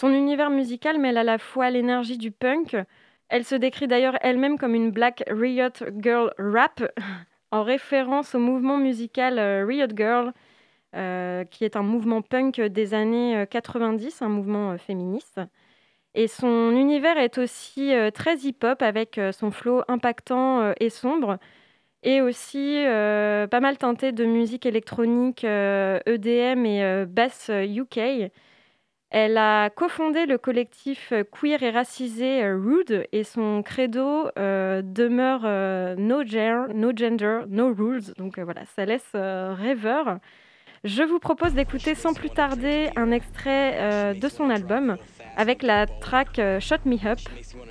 Son 0.00 0.10
univers 0.10 0.50
musical 0.50 0.98
mêle 0.98 1.16
à 1.16 1.24
la 1.24 1.38
fois 1.38 1.70
l'énergie 1.70 2.18
du 2.18 2.30
punk. 2.30 2.76
Elle 3.32 3.46
se 3.46 3.54
décrit 3.54 3.88
d'ailleurs 3.88 4.18
elle-même 4.20 4.58
comme 4.58 4.74
une 4.74 4.90
Black 4.90 5.24
Riot 5.26 5.70
Girl 5.98 6.34
Rap, 6.36 6.82
en 7.50 7.62
référence 7.62 8.34
au 8.34 8.38
mouvement 8.38 8.76
musical 8.76 9.38
euh, 9.38 9.64
Riot 9.66 9.86
Girl, 9.96 10.34
euh, 10.94 11.44
qui 11.44 11.64
est 11.64 11.74
un 11.76 11.82
mouvement 11.82 12.20
punk 12.20 12.60
des 12.60 12.92
années 12.92 13.38
euh, 13.38 13.46
90, 13.46 14.20
un 14.20 14.28
mouvement 14.28 14.72
euh, 14.72 14.76
féministe. 14.76 15.40
Et 16.14 16.28
son 16.28 16.72
univers 16.72 17.16
est 17.16 17.38
aussi 17.38 17.94
euh, 17.94 18.10
très 18.10 18.36
hip-hop 18.36 18.82
avec 18.82 19.16
euh, 19.16 19.32
son 19.32 19.50
flow 19.50 19.82
impactant 19.88 20.60
euh, 20.60 20.72
et 20.78 20.90
sombre, 20.90 21.38
et 22.02 22.20
aussi 22.20 22.84
euh, 22.86 23.46
pas 23.46 23.60
mal 23.60 23.78
teinté 23.78 24.12
de 24.12 24.26
musique 24.26 24.66
électronique, 24.66 25.44
euh, 25.44 26.00
EDM 26.06 26.66
et 26.66 26.84
euh, 26.84 27.06
bass 27.06 27.48
euh, 27.50 27.64
UK. 27.64 28.30
Elle 29.14 29.36
a 29.36 29.68
cofondé 29.68 30.24
le 30.24 30.38
collectif 30.38 31.10
euh, 31.12 31.22
queer 31.22 31.62
et 31.62 31.70
racisé 31.70 32.42
euh, 32.42 32.56
Rude 32.56 33.06
et 33.12 33.24
son 33.24 33.62
credo 33.62 34.30
euh, 34.38 34.80
demeure 34.82 35.42
no, 35.98 36.22
no 36.22 36.96
gender, 36.96 37.40
no 37.46 37.74
rules. 37.74 38.14
Donc 38.16 38.38
voilà, 38.38 38.62
ça 38.74 38.86
laisse 38.86 39.10
rêveur. 39.12 40.16
Je 40.84 41.02
vous 41.02 41.18
propose 41.18 41.52
d'écouter 41.52 41.94
sans 41.94 42.14
plus 42.14 42.30
tarder 42.30 42.88
un 42.96 43.12
extrait 43.12 44.14
de 44.14 44.28
son 44.28 44.50
album 44.50 44.96
avec 45.36 45.62
la 45.62 45.86
track 45.86 46.40
Shut 46.58 46.84
Me 46.86 46.96
Up. 47.06 47.20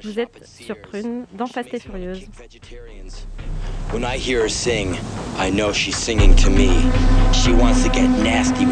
Vous 0.03 0.19
êtes 0.19 0.45
sur 0.45 0.79
Prune 0.79 1.25
dans 1.33 1.47
Fast 1.47 1.73
et 1.73 1.79
Furieuse. 1.79 2.29
When 3.91 4.03
I 4.03 4.17
hear 4.17 4.43
her 4.43 4.49
sing, 4.49 4.95
I 5.37 5.51
know 5.51 5.73
she's 5.73 5.97
singing 5.97 6.35
to 6.37 6.49
me. 6.49 6.69
She 7.33 7.51
wants 7.51 7.83
to 7.83 7.89
get 7.89 8.07
nasty. 8.23 8.65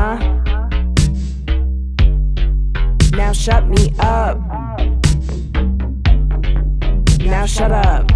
Huh. 0.00 0.16
Now 3.12 3.32
shut 3.32 3.68
me 3.68 3.92
up. 3.98 4.38
Now 7.20 7.46
shut 7.46 7.72
up. 7.72 8.10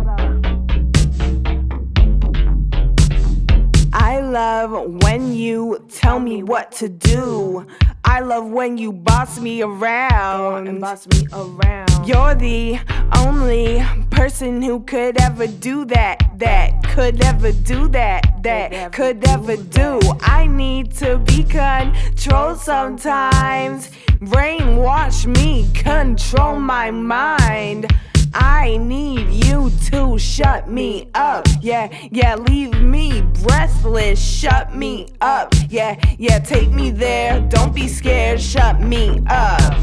I 3.93 4.21
love 4.21 4.71
when 5.03 5.33
you 5.33 5.85
tell 5.91 6.19
me 6.19 6.43
what 6.43 6.73
to 6.73 6.89
do. 6.89 7.67
I 8.05 8.21
love 8.21 8.47
when 8.47 8.79
you 8.79 8.93
boss 8.93 9.39
me 9.39 9.63
around. 9.63 10.69
And 10.69 10.81
boss 10.81 11.07
me 11.07 11.27
around. 11.33 12.07
You're 12.07 12.35
the 12.35 12.79
only 13.17 13.85
person 14.11 14.63
who 14.63 14.81
could 14.81 15.21
ever 15.21 15.47
do 15.47 15.85
that. 15.87 16.24
That 16.37 16.83
could 16.83 17.23
ever 17.23 17.53
do 17.53 17.89
that. 17.89 18.43
That 18.43 18.93
could 18.93 19.27
ever 19.29 19.57
do. 19.57 20.01
I 20.21 20.47
need 20.49 20.93
to 20.97 21.19
be 21.19 21.45
controlled 21.45 22.59
sometimes. 22.59 23.91
Brainwash 24.19 25.27
me, 25.27 25.71
control 25.75 26.59
my 26.59 26.91
mind. 26.91 27.87
I 28.35 28.79
need 28.79 29.29
you 29.45 29.71
to 29.91 30.19
shut 30.19 30.69
me 30.69 31.09
up. 31.15 31.47
Yeah, 31.61 31.89
yeah, 32.11 32.35
leave 32.35 32.81
me 32.81 33.23
breathless. 33.43 34.21
Shut 34.21 34.75
me 34.75 35.09
up. 35.21 35.55
Yeah, 35.69 36.01
yeah, 36.19 36.41
take 36.41 36.71
me 36.71 36.91
there. 36.91 37.41
Don't 37.43 37.73
be 37.73 37.87
scared. 37.87 38.41
Shut 38.41 38.81
me 38.81 39.23
up. 39.29 39.75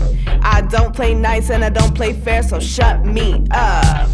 I 0.43 0.67
don't 0.69 0.93
play 0.93 1.13
nice 1.13 1.49
and 1.49 1.63
I 1.63 1.69
don't 1.69 1.95
play 1.95 2.11
fair, 2.11 2.43
so 2.43 2.59
shut 2.59 3.05
me 3.05 3.47
up. 3.51 4.09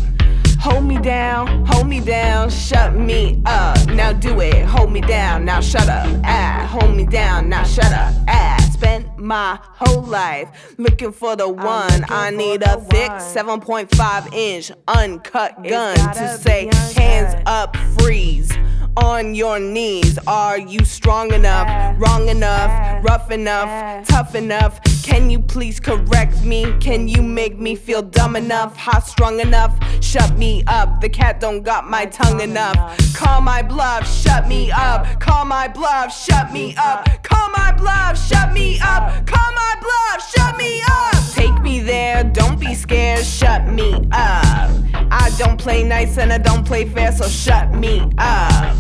Hold 0.59 0.85
me 0.85 0.97
down, 0.97 1.65
hold 1.65 1.87
me 1.87 1.99
down, 1.99 2.49
shut 2.49 2.95
me 2.95 3.41
up. 3.45 3.77
Now 3.89 4.11
do 4.13 4.39
it, 4.41 4.65
hold 4.65 4.91
me 4.91 5.01
down, 5.01 5.45
now 5.45 5.61
shut 5.61 5.87
up. 5.87 6.07
Ah, 6.23 6.67
hold 6.69 6.95
me 6.95 7.05
down, 7.05 7.47
now 7.47 7.63
shut 7.63 7.91
up. 7.93 8.13
Ah, 8.27 8.57
spent 8.73 9.16
my 9.19 9.59
whole 9.61 10.03
life 10.03 10.75
looking 10.77 11.11
for 11.11 11.35
the 11.35 11.49
one. 11.49 12.05
I 12.09 12.31
need 12.31 12.63
a 12.63 12.79
thick 12.81 13.11
7.5 13.11 14.33
inch 14.33 14.71
uncut 14.87 15.63
gun 15.63 15.97
to 16.15 16.37
say, 16.37 16.69
hands 16.95 17.35
up, 17.45 17.75
freeze. 17.99 18.51
On 18.97 19.35
your 19.35 19.59
knees, 19.59 20.17
are 20.25 20.57
you 20.57 20.83
strong 20.83 21.31
enough, 21.31 21.95
wrong 21.99 22.29
enough, 22.29 23.03
rough 23.05 23.29
enough, 23.29 24.07
tough 24.07 24.33
enough? 24.33 24.79
Can 25.03 25.29
you 25.29 25.39
please 25.39 25.79
correct 25.79 26.43
me? 26.43 26.73
Can 26.79 27.07
you 27.07 27.21
make 27.21 27.59
me 27.59 27.75
feel 27.75 28.01
dumb 28.01 28.35
enough, 28.35 28.75
hot 28.75 29.05
strong 29.05 29.39
enough? 29.39 29.77
Shut 30.03 30.35
me 30.39 30.63
up, 30.65 30.99
the 30.99 31.09
cat 31.09 31.39
don't 31.39 31.61
got 31.61 31.87
my 31.87 32.07
tongue 32.07 32.41
enough. 32.41 32.75
Call 33.15 33.39
my 33.41 33.61
bluff, 33.61 34.07
shut 34.09 34.47
me 34.47 34.71
up. 34.71 35.19
Call 35.19 35.45
my 35.45 35.67
bluff, 35.67 36.11
shut 36.11 36.51
me 36.51 36.75
up. 36.75 37.07
Call 37.21 37.49
my 37.51 37.71
bluff, 37.73 38.17
shut 38.27 38.51
me 38.51 38.79
up. 38.81 39.06
Call 39.25 39.51
my 39.53 39.75
bluff, 39.81 40.31
shut 40.31 40.57
me 40.57 40.81
up. 40.89 41.23
Take 41.33 41.61
me 41.61 41.79
there, 41.81 42.23
don't 42.23 42.59
be 42.59 42.73
scared, 42.73 43.25
shut 43.25 43.67
me 43.67 43.93
up. 44.11 44.69
I 45.11 45.31
don't 45.37 45.59
play 45.59 45.83
nice 45.83 46.17
and 46.17 46.31
I 46.31 46.37
don't 46.37 46.65
play 46.65 46.85
fair, 46.85 47.11
so 47.11 47.27
shut 47.27 47.73
me 47.73 48.09
up. 48.17 48.75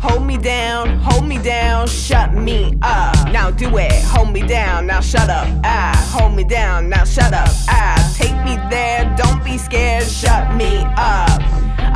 Hold 0.00 0.26
me 0.26 0.36
down, 0.36 0.98
hold 0.98 1.26
me 1.26 1.38
down, 1.38 1.86
shut 1.86 2.34
me 2.34 2.76
up. 2.82 3.32
Now 3.32 3.50
do 3.50 3.78
it, 3.78 4.04
hold 4.04 4.32
me 4.32 4.42
down, 4.46 4.86
now 4.86 5.00
shut 5.00 5.30
up. 5.30 5.48
Ah, 5.64 5.94
hold 6.12 6.34
me 6.34 6.44
down, 6.44 6.90
now 6.90 7.04
shut 7.04 7.32
up. 7.32 7.48
Ah, 7.68 8.12
take 8.14 8.36
me 8.44 8.56
there, 8.68 9.14
don't 9.16 9.42
be 9.42 9.56
scared, 9.56 10.04
shut 10.04 10.54
me 10.56 10.84
up. 10.98 11.40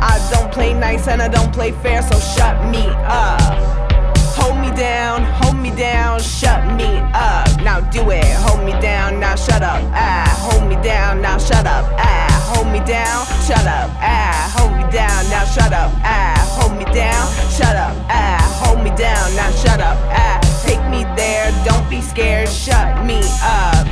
I 0.01 0.27
don't 0.31 0.51
play 0.51 0.73
nice 0.73 1.07
and 1.07 1.21
I 1.21 1.27
don't 1.27 1.53
play 1.53 1.71
fair, 1.71 2.01
so 2.01 2.17
shut 2.19 2.65
me 2.71 2.87
up. 2.87 3.68
Hold 4.79 4.87
me 4.87 4.95
down, 4.95 5.23
hold 5.43 5.57
me 5.57 5.71
down, 5.71 6.21
shut 6.21 6.65
me 6.77 6.99
up. 7.13 7.49
Now 7.63 7.81
do 7.91 8.11
it, 8.11 8.23
hold 8.47 8.63
me 8.63 8.71
down, 8.79 9.19
now 9.19 9.35
shut 9.35 9.61
up. 9.61 9.83
Ah, 9.91 10.23
hold 10.39 10.69
me 10.69 10.75
down, 10.81 11.21
now 11.21 11.37
shut 11.37 11.67
up. 11.67 11.83
Ah, 11.97 12.31
hold 12.47 12.67
me 12.71 12.79
down, 12.87 13.25
shut 13.43 13.67
up. 13.67 13.89
Ah, 13.99 14.49
hold 14.55 14.71
me 14.77 14.89
down, 14.89 15.29
now 15.29 15.43
shut 15.43 15.73
up. 15.73 15.91
Ah, 16.01 16.39
hold 16.55 16.77
me 16.77 16.85
down, 16.93 17.27
shut 17.51 17.75
up. 17.75 17.93
Ah, 18.07 18.39
hold 18.63 18.81
me 18.81 18.91
down, 18.91 19.35
now 19.35 19.51
shut 19.51 19.81
up. 19.81 19.97
Ah, 20.15 20.39
take 20.65 20.81
me 20.89 21.03
there, 21.17 21.51
don't 21.65 21.89
be 21.89 21.99
scared, 21.99 22.47
shut 22.47 23.03
me 23.05 23.19
up. 23.43 23.85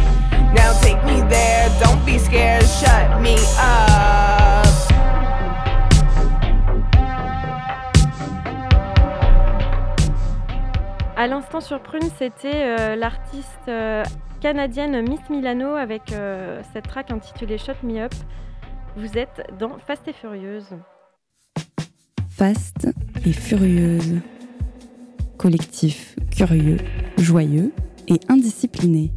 Now 0.56 0.71
take 0.80 1.04
me 1.04 1.19
there, 1.28 1.67
don't 1.82 2.06
be 2.06 2.17
scared, 2.17 2.63
shut 2.63 3.21
me 3.21 3.36
up. 3.60 4.37
À 11.19 11.25
l'instant 11.25 11.62
sur 11.62 11.82
Prune, 11.82 12.08
c'était 12.19 12.77
euh, 12.77 12.95
l'artiste 12.95 13.67
euh, 13.69 14.03
canadienne 14.39 15.01
Miss 15.01 15.19
Milano 15.32 15.69
avec 15.69 16.12
euh, 16.12 16.62
cette 16.71 16.88
track 16.88 17.10
intitulée 17.10 17.58
Shut 17.58 17.82
Me 17.82 18.01
Up. 18.01 18.13
Vous 18.95 19.17
êtes 19.17 19.51
dans 19.58 19.80
Fast 19.80 20.08
et 20.08 20.13
Furieuse. 20.13 20.77
Fast 22.30 22.88
et 23.25 23.34
furieuse. 23.34 24.21
Collectif 25.39 26.15
curieux, 26.30 26.77
joyeux 27.17 27.73
et 28.08 28.19
indiscipliné. 28.30 29.12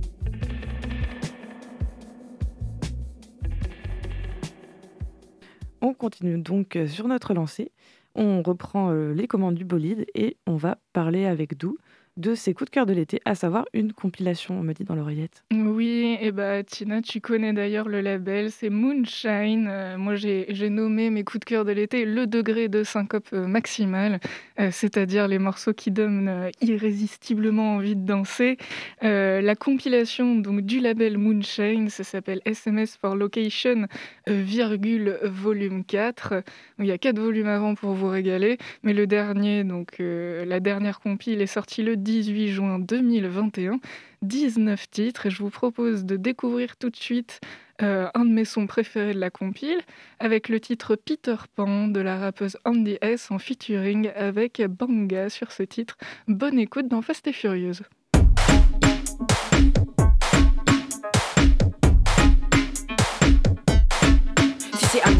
On 5.82 5.92
continue 5.92 6.38
donc 6.38 6.78
sur 6.86 7.08
notre 7.08 7.34
lancée. 7.34 7.72
On 8.14 8.40
reprend 8.40 8.90
les 8.90 9.26
commandes 9.26 9.54
du 9.54 9.66
bolide 9.66 10.06
et 10.14 10.38
on 10.46 10.56
va 10.56 10.78
parler 10.94 11.26
avec 11.26 11.58
Dou 11.58 11.76
de 12.20 12.35
ses 12.35 12.54
coups 12.54 12.70
de 12.70 12.74
cœur 12.74 12.87
de 12.87 12.92
l'été, 12.92 13.20
à 13.24 13.35
savoir 13.35 13.64
une 13.72 13.92
compilation, 13.92 14.61
on 14.61 14.62
me 14.62 14.74
dit 14.74 14.85
dans 14.85 14.94
l'oreillette. 14.94 15.42
Oui, 15.52 16.18
et 16.20 16.30
bah 16.33 16.62
Tina, 16.62 17.00
tu 17.00 17.20
connais 17.20 17.52
d'ailleurs 17.52 17.88
le 17.88 18.00
label, 18.00 18.50
c'est 18.50 18.68
Moonshine. 18.68 19.68
Euh, 19.68 19.96
moi, 19.96 20.14
j'ai 20.16 20.68
nommé 20.68 21.11
mes 21.11 21.24
coups 21.24 21.40
de 21.40 21.44
cœur 21.46 21.64
de 21.64 21.72
l'été 21.72 22.04
le 22.04 22.26
degré 22.26 22.68
de 22.68 22.85
syncope 22.85 23.28
euh, 23.33 23.46
maximal, 23.46 24.20
euh, 24.61 24.68
c'est-à-dire 24.70 25.28
les 25.28 25.38
morceaux 25.38 25.72
qui 25.72 25.90
donnent 25.90 26.50
irrésistiblement 26.61 27.76
envie 27.76 27.96
de 27.96 28.04
danser. 28.04 28.59
La 29.00 29.54
compilation 29.54 30.37
donc 30.37 30.61
du 30.61 30.80
label 30.80 31.16
Moonshine, 31.16 31.88
ça 31.88 32.04
s'appelle 32.04 32.40
SMS 32.44 32.96
for 32.96 33.16
Location, 33.16 33.87
virgule 34.26 35.18
volume 35.22 35.85
4. 35.85 36.42
Il 36.78 36.87
y 36.87 36.92
a 36.92 36.98
quatre 36.98 37.18
volumes 37.18 37.48
avant 37.48 37.74
pour 37.74 37.92
vous 37.92 38.09
régaler, 38.09 38.59
mais 38.83 38.92
le 38.92 39.06
dernier, 39.06 39.64
donc 39.64 39.96
la 39.98 40.61
dernière 40.61 41.00
compile 41.00 41.40
est 41.40 41.46
sortie 41.46 41.83
le 41.83 41.96
18 42.11 42.49
juin 42.49 42.79
2021. 42.81 43.79
19 44.23 44.90
titres 44.90 45.27
et 45.27 45.31
je 45.31 45.38
vous 45.38 45.51
propose 45.51 46.05
de 46.05 46.16
découvrir 46.16 46.77
tout 46.77 46.90
de 46.90 46.96
suite 46.96 47.40
euh, 47.83 48.09
un 48.14 48.25
de 48.25 48.31
mes 48.31 48.44
sons 48.44 48.66
préférés 48.66 49.14
de 49.14 49.20
la 49.20 49.31
compile 49.31 49.81
avec 50.18 50.49
le 50.49 50.61
titre 50.61 50.96
Peter 50.96 51.37
Pan 51.55 51.87
de 51.88 52.01
la 52.01 52.18
rappeuse 52.18 52.59
Andy 52.64 52.99
S 53.01 53.31
en 53.31 53.38
featuring 53.38 54.11
avec 54.14 54.61
Banga 54.68 55.31
sur 55.31 55.53
ce 55.53 55.62
titre. 55.62 55.96
Bonne 56.27 56.59
écoute 56.59 56.88
dans 56.88 57.01
Fast 57.01 57.27
et 57.29 57.33
Furieuse. 57.33 57.83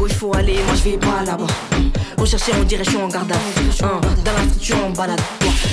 À 0.01 0.03
gauche, 0.03 0.13
faut 0.13 0.35
aller, 0.35 0.55
moi 0.65 0.73
je 0.73 0.89
vais 0.89 0.97
pas 0.97 1.21
là-bas. 1.23 1.45
Rechercher 2.17 2.53
en 2.59 2.63
direction 2.63 3.05
en 3.05 3.07
garde 3.07 3.31
à. 3.31 3.35
Hein, 3.35 4.01
Dans 4.25 4.31
la 4.33 4.49
structure 4.49 4.83
en 4.83 4.89
balade. 4.89 5.21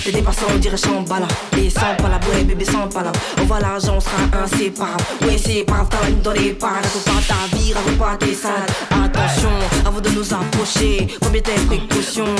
Les 0.04 0.12
dépassants 0.12 0.52
en 0.54 0.58
direction 0.58 0.98
en 0.98 1.02
balade. 1.02 1.32
Et 1.56 1.70
sans 1.70 1.94
palabre, 1.96 2.26
ouais, 2.34 2.44
bébé, 2.44 2.66
sans 2.66 2.88
palabre. 2.88 3.18
On 3.40 3.44
va 3.46 3.60
l'argent, 3.60 3.96
on 3.96 4.00
sera 4.00 4.44
inséparable. 4.44 5.02
Ouais, 5.22 5.38
c'est 5.38 5.64
pas 5.64 5.72
grave, 5.72 5.88
t'as 5.90 6.10
dans 6.22 6.32
les 6.32 6.52
parades. 6.52 6.84
Raconte 6.84 7.04
pas 7.04 7.34
ta 7.34 7.56
vie, 7.56 7.72
raconte 7.72 7.98
pas 7.98 8.16
tes 8.18 8.34
salades. 8.34 8.70
Attention, 8.90 9.50
avant 9.86 10.00
de 10.00 10.10
nous 10.10 10.34
approcher, 10.34 11.06
combien 11.22 11.40
tes 11.40 11.52
précautions. 11.66 12.34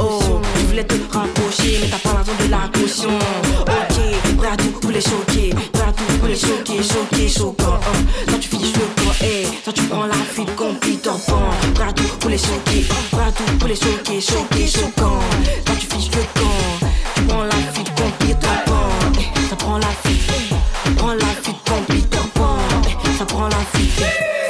Oh, 0.00 0.40
je 0.54 0.66
voulais 0.66 0.84
te 0.84 0.94
rapprocher, 1.10 1.78
mais 1.80 1.88
t'as 1.88 1.98
pas 1.98 2.14
l'argent 2.14 2.32
de 2.44 2.50
la 2.50 2.68
caution. 2.78 3.18
Ok, 3.62 4.36
prêt 4.38 4.48
à 4.52 4.56
tout 4.56 4.78
pour 4.80 4.90
les 4.92 5.00
choquer. 5.00 5.50
Prêt 5.72 5.88
à 5.88 5.92
tout 5.92 6.11
pour 6.22 6.28
les 6.28 6.36
choquer, 6.36 6.80
choquer, 6.80 7.28
choquant. 7.28 7.80
Toi, 8.28 8.38
tu 8.40 8.48
finis 8.48 8.72
le 8.72 9.02
camp, 9.02 9.12
eh. 9.22 9.46
Toi, 9.64 9.72
tu 9.72 9.82
prends 9.82 10.06
la 10.06 10.14
fuite 10.14 10.54
comme 10.54 10.76
Peter 10.76 11.10
Pan. 11.26 11.42
Prêt 11.74 11.88
à 11.88 11.92
tout 11.92 12.16
pour 12.20 12.30
les 12.30 12.38
choquer. 12.38 12.86
Prêt 13.10 13.24
à 13.26 13.32
tout 13.32 13.58
pour 13.58 13.68
les 13.68 13.74
choquer, 13.74 14.20
choquer, 14.20 14.66
choquant. 14.68 15.18
Toi, 15.64 15.74
tu 15.80 15.86
finis 15.88 16.10
le 16.14 16.40
camp. 16.40 16.86
Tu 17.16 17.22
prends 17.22 17.42
la 17.42 17.56
fuite 17.72 17.90
Pan. 17.96 18.88
Eh, 19.18 19.48
Ça 19.50 19.56
prend 19.56 19.78
la 19.78 19.92
fuite. 20.04 20.94
Prends 20.96 21.14
la 21.14 21.32
fuite 21.42 21.56
Peter 21.88 22.28
Pan. 22.34 22.56
Eh, 22.86 23.18
Ça 23.18 23.24
prend 23.24 23.48
la 23.48 23.62
fuite. 23.74 24.02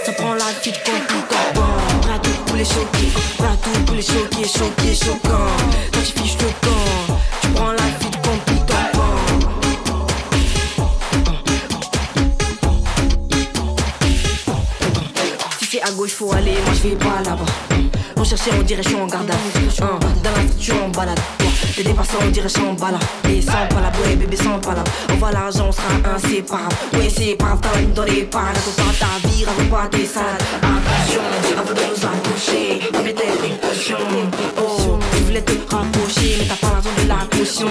Ça 0.04 0.12
prend 0.12 0.34
la 0.34 0.44
fuite 0.60 0.80
comme 0.84 1.00
Peter 1.08 1.44
Pan. 1.54 2.00
Prêt 2.02 2.12
à 2.12 2.18
tout 2.18 2.42
pour 2.46 2.56
les 2.56 2.64
choquer. 2.66 3.08
Prêt 3.38 3.48
à 3.48 3.56
tout 3.56 3.80
pour 3.86 3.96
les 3.96 4.02
choquer, 4.02 4.44
choquer, 4.44 4.94
choquant. 4.94 5.48
Toi, 5.90 6.02
tu 6.04 6.20
fiches 6.20 6.36
le 6.38 6.48
camp. 6.68 7.11
À 15.80 15.90
gauche, 15.92 16.12
faut 16.12 16.32
aller, 16.32 16.52
moi 16.64 16.74
je 16.74 16.88
vais 16.88 16.96
pas 16.96 17.22
là-bas. 17.24 17.46
Rechercher 18.16 18.50
en 18.52 18.62
direction 18.62 19.02
en 19.02 19.06
garde 19.06 19.30
à. 19.30 19.34
Hein, 19.84 19.98
Dans 20.22 20.30
la 20.30 20.48
structure 20.48 20.84
en 20.84 20.88
balade. 20.88 21.18
Les 21.76 21.84
dépassants 21.84 22.18
en 22.20 22.30
direction 22.30 22.70
en 22.70 22.74
balade. 22.74 23.00
Et 23.28 23.40
sans 23.40 23.66
palabre, 23.68 23.98
ouais, 24.04 24.16
bébé, 24.16 24.36
sans 24.36 24.58
palabre. 24.58 24.90
On 25.10 25.16
va 25.16 25.32
l'argent, 25.32 25.68
on 25.68 25.72
sera 25.72 26.14
inséparable. 26.14 26.74
Ouais, 26.94 27.08
c'est 27.08 27.34
pas 27.36 27.58
t'as 27.60 27.80
dans 27.94 28.04
les 28.04 28.22
parades. 28.24 28.56
Raconte 28.56 28.76
pas 28.76 29.06
ta 29.06 29.28
vie, 29.28 29.44
raconte 29.44 29.70
pas 29.70 29.88
tes 29.90 30.04
salades. 30.04 30.42
Attention, 30.60 31.22
avant 31.58 31.72
de 31.72 31.80
nous 31.80 32.06
approcher, 32.06 32.80
avec 32.94 33.16
tes 33.16 33.26
précautions. 33.38 33.96
Oh, 34.58 34.98
je 35.16 35.24
voulais 35.24 35.42
te 35.42 35.52
rapprocher, 35.74 36.36
mais 36.38 36.46
t'as 36.48 36.66
pas 36.66 36.74
l'argent 36.74 37.02
de 37.02 37.08
la 37.08 37.38
caution. 37.38 37.68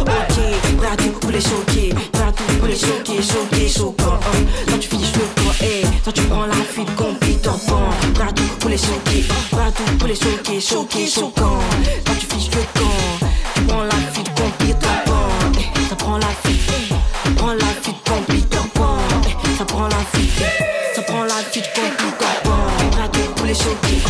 Ok, 0.00 0.76
prêt 0.78 0.88
à 0.92 0.96
tout 0.96 1.18
pour 1.20 1.30
les 1.30 1.40
choquer. 1.40 1.94
Prêt 2.12 2.24
à 2.24 2.32
tout 2.32 2.58
pour 2.58 2.66
les 2.66 2.76
choquer, 2.76 3.22
choquer, 3.22 3.68
choquant. 3.68 4.18
Hein. 4.20 4.44
Toi, 4.66 4.78
tu 4.80 4.88
finis 4.88 5.12
le 5.14 5.42
camp, 5.42 5.54
eh. 5.62 5.86
Toi, 6.02 6.12
tu 6.12 6.22
prends 6.22 6.46
la 6.46 6.54
fuite 6.54 6.94
comme 6.96 7.16
Peter 7.54 7.70
Pan. 7.70 7.88
Prêt 8.14 8.24
à 8.28 8.32
tout 8.32 8.42
pour 8.58 8.70
les 8.70 8.76
choquer. 8.76 9.24
Prêt 9.50 9.62
à 9.62 9.70
tout 9.70 9.98
pour 9.98 10.08
les 10.08 10.14
choquer, 10.14 10.60
choquer, 10.60 11.06
choquant. 11.06 11.58
Toi, 12.04 12.14
tu 12.18 12.26
finis 12.26 12.50
le 12.52 12.80
camp. 12.80 13.26
Prends 13.68 13.84
la 13.84 13.96
fuite 14.12 14.30
comme 14.36 14.50
Peter 14.58 14.88
Pan. 15.06 15.28
Eh, 15.58 15.88
Ça 15.88 15.96
prend 15.96 16.18
la 16.18 16.26
fuite. 16.44 16.70
Prends 17.36 17.54
la 17.54 17.66
fuite 17.82 17.96
comme 18.06 18.24
Peter 18.24 18.58
Pan. 18.74 18.98
Eh, 19.26 19.58
Ça 19.58 19.64
prend 19.64 19.88
la 19.88 19.96
fuite. 20.12 20.42
Ça 20.94 21.02
prend 21.02 21.24
la 21.24 21.34
fuite 21.50 21.70
comme 21.74 21.90
Peter 21.96 22.34
Pan. 22.44 22.50
Pour 23.36 23.46
les 23.46 23.54
choquer. 23.54 24.02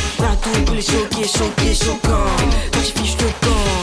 Pour 0.67 0.75
les 0.75 0.83
choquer, 0.83 1.27
choquer, 1.27 1.75
choquant. 1.75 2.27
Toi, 2.73 2.83
tu 2.85 2.93
finis 2.93 3.17
le 3.21 3.47
camp. 3.47 3.74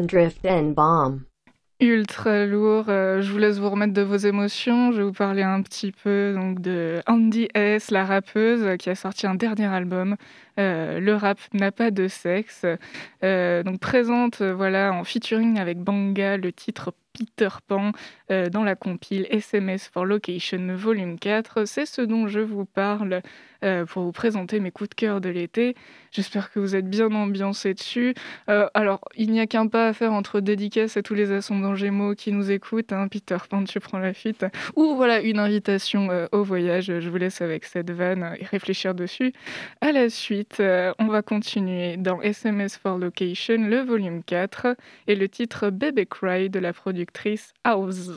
Drift 0.00 0.44
and 0.44 0.74
bomb. 0.74 1.26
ultra 1.80 2.46
lourd. 2.46 2.86
Euh, 2.88 3.20
je 3.20 3.30
vous 3.32 3.38
laisse 3.38 3.58
vous 3.58 3.70
remettre 3.70 3.92
de 3.92 4.02
vos 4.02 4.16
émotions. 4.16 4.92
Je 4.92 4.98
vais 4.98 5.02
vous 5.04 5.12
parler 5.12 5.42
un 5.42 5.62
petit 5.62 5.92
peu 5.92 6.34
donc 6.34 6.60
de 6.60 7.02
Andy 7.06 7.48
S, 7.54 7.90
la 7.90 8.04
rappeuse, 8.04 8.76
qui 8.78 8.90
a 8.90 8.94
sorti 8.94 9.26
un 9.26 9.34
dernier 9.34 9.66
album. 9.66 10.16
Euh, 10.58 11.00
le 11.00 11.14
rap 11.14 11.38
n'a 11.52 11.72
pas 11.72 11.90
de 11.90 12.08
sexe. 12.08 12.64
Euh, 13.22 13.62
donc 13.62 13.80
présente 13.80 14.42
voilà 14.42 14.92
en 14.92 15.04
featuring 15.04 15.58
avec 15.58 15.78
Banga 15.78 16.36
le 16.36 16.52
titre 16.52 16.92
Peter 17.18 17.48
Pan 17.66 17.92
dans 18.28 18.62
la 18.62 18.76
compile 18.76 19.26
SMS 19.30 19.88
for 19.92 20.04
Location 20.04 20.74
Volume 20.76 21.18
4. 21.18 21.64
C'est 21.66 21.86
ce 21.86 22.02
dont 22.02 22.28
je 22.28 22.40
vous 22.40 22.64
parle 22.64 23.22
pour 23.88 24.02
vous 24.02 24.12
présenter 24.12 24.60
mes 24.60 24.70
coups 24.70 24.90
de 24.90 24.94
cœur 24.94 25.20
de 25.20 25.28
l'été. 25.28 25.74
J'espère 26.12 26.52
que 26.52 26.60
vous 26.60 26.76
êtes 26.76 26.88
bien 26.88 27.10
ambiancés 27.12 27.74
dessus. 27.74 28.14
alors, 28.46 29.00
il 29.16 29.32
n'y 29.32 29.40
a 29.40 29.46
qu'un 29.46 29.66
pas 29.66 29.88
à 29.88 29.92
faire 29.92 30.12
entre 30.12 30.40
dédicace 30.40 30.96
à 30.96 31.02
tous 31.02 31.14
les 31.14 31.32
assemblées 31.32 31.56
Gémeaux 31.74 32.14
qui 32.14 32.32
nous 32.32 32.50
écoutent, 32.50 32.92
hein, 32.92 33.08
Peter 33.08 33.36
Pan, 33.48 33.64
tu 33.64 33.80
prends 33.80 33.98
la 33.98 34.12
fuite, 34.12 34.46
ou 34.76 34.94
voilà 34.94 35.20
une 35.20 35.38
invitation 35.38 36.10
euh, 36.10 36.26
au 36.32 36.42
voyage. 36.42 36.86
Je 36.86 37.08
vous 37.08 37.16
laisse 37.16 37.40
avec 37.40 37.64
cette 37.64 37.90
vanne 37.90 38.36
et 38.38 38.44
réfléchir 38.44 38.94
dessus. 38.94 39.32
À 39.80 39.92
la 39.92 40.08
suite, 40.10 40.58
euh, 40.60 40.92
on 40.98 41.06
va 41.06 41.22
continuer 41.22 41.96
dans 41.96 42.20
SMS 42.20 42.76
for 42.76 42.98
Location, 42.98 43.56
le 43.58 43.80
volume 43.80 44.22
4, 44.22 44.76
et 45.08 45.14
le 45.14 45.28
titre 45.28 45.70
Baby 45.70 46.06
Cry 46.06 46.50
de 46.50 46.58
la 46.58 46.72
productrice 47.06 47.52
House. 47.64 48.10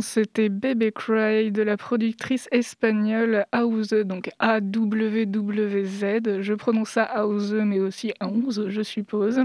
C'était 0.00 0.48
Baby 0.48 0.92
Cry 0.92 1.50
de 1.50 1.62
la 1.62 1.76
productrice 1.76 2.48
espagnole 2.52 3.46
House, 3.52 3.90
donc 3.90 4.30
A-W-W-Z. 4.38 6.40
Je 6.40 6.54
prononce 6.54 6.90
ça 6.90 7.04
House, 7.04 7.52
mais 7.52 7.80
aussi 7.80 8.12
11, 8.20 8.66
je 8.68 8.82
suppose. 8.82 9.40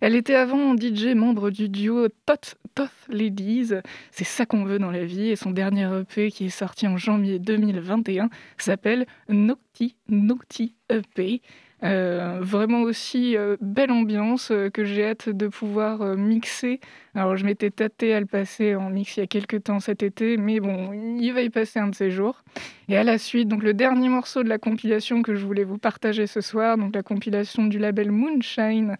Elle 0.00 0.14
était 0.14 0.34
avant 0.34 0.76
DJ 0.76 1.14
membre 1.14 1.50
du 1.50 1.68
duo 1.68 2.08
Tot 2.26 2.56
Toth 2.74 2.90
Ladies. 3.08 3.72
C'est 4.10 4.24
ça 4.24 4.46
qu'on 4.46 4.64
veut 4.64 4.78
dans 4.78 4.90
la 4.90 5.04
vie. 5.04 5.30
Et 5.30 5.36
son 5.36 5.50
dernier 5.50 5.88
EP, 6.00 6.30
qui 6.30 6.46
est 6.46 6.50
sorti 6.50 6.86
en 6.86 6.96
janvier 6.96 7.38
2021, 7.38 8.30
s'appelle 8.56 9.06
Naughty 9.28 9.96
Naughty 10.08 10.74
EP. 10.90 11.42
Euh, 11.84 12.38
vraiment 12.40 12.82
aussi 12.82 13.36
euh, 13.36 13.56
belle 13.60 13.92
ambiance 13.92 14.50
euh, 14.50 14.68
que 14.68 14.82
j'ai 14.84 15.06
hâte 15.06 15.28
de 15.28 15.46
pouvoir 15.46 16.16
mixer. 16.16 16.80
Alors 17.14 17.36
je 17.36 17.44
m'étais 17.44 17.70
tâté 17.70 18.14
à 18.14 18.20
le 18.20 18.26
passer 18.26 18.74
en 18.74 18.90
mix 18.90 19.16
il 19.16 19.20
y 19.20 19.22
a 19.22 19.26
quelques 19.28 19.64
temps 19.64 19.78
cet 19.78 20.02
été, 20.02 20.36
mais 20.36 20.58
bon, 20.58 20.92
il 20.92 21.30
va 21.32 21.42
y 21.42 21.50
passer 21.50 21.78
un 21.78 21.88
de 21.88 21.94
ces 21.94 22.10
jours. 22.10 22.42
Et 22.88 22.96
à 22.96 23.04
la 23.04 23.18
suite, 23.18 23.48
donc 23.48 23.62
le 23.62 23.74
dernier 23.74 24.08
morceau 24.08 24.42
de 24.42 24.48
la 24.48 24.58
compilation 24.58 25.22
que 25.22 25.34
je 25.34 25.46
voulais 25.46 25.64
vous 25.64 25.78
partager 25.78 26.26
ce 26.26 26.40
soir, 26.40 26.76
donc 26.78 26.94
la 26.94 27.02
compilation 27.02 27.66
du 27.66 27.78
label 27.78 28.10
Moonshine 28.10 28.96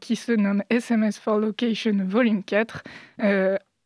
qui 0.00 0.16
se 0.16 0.32
nomme 0.32 0.62
SMS 0.68 1.18
for 1.18 1.38
Location 1.38 2.04
Volume 2.04 2.42
4. 2.42 2.82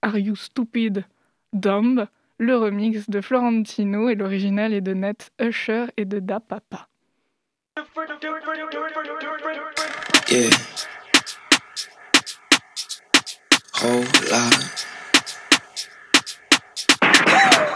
Are 0.02 0.18
You 0.18 0.34
Stupid 0.34 1.04
Dumb? 1.52 2.06
Le 2.38 2.56
remix 2.56 3.08
de 3.08 3.20
Florentino 3.20 4.08
et 4.08 4.16
l'original 4.16 4.74
est 4.74 4.80
de 4.80 4.92
Net 4.92 5.30
Usher 5.40 5.86
et 5.96 6.04
de 6.04 6.18
Da 6.18 6.40
Papa. 6.40 6.88
Yeah. 10.30 10.50
Whole 13.74 14.04
lot. 14.30 14.86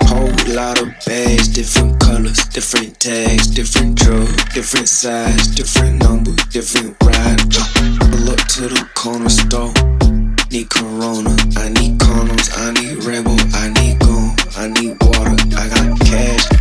Whole 0.06 0.54
lot 0.54 0.80
of 0.80 0.88
bags, 1.04 1.48
different 1.48 1.98
colors, 1.98 2.44
different 2.46 3.00
tags, 3.00 3.48
different 3.48 3.98
drugs, 3.98 4.44
different 4.54 4.88
size, 4.88 5.48
different 5.48 6.00
number, 6.00 6.30
different 6.52 6.96
ride. 7.02 7.40
Pull 7.98 8.30
up 8.30 8.38
to 8.54 8.68
the 8.68 8.88
corner 8.94 9.28
store. 9.28 9.72
Need 10.52 10.70
Corona, 10.70 11.36
I 11.56 11.70
need 11.70 11.98
condoms, 11.98 12.56
I 12.56 12.70
need 12.72 13.02
Rebel, 13.02 13.36
I 13.52 13.68
need 13.70 13.98
gold, 13.98 14.38
I 14.56 14.68
need 14.68 14.96
water. 15.02 15.36
I 15.58 15.68
got 15.68 16.00
cash, 16.06 16.57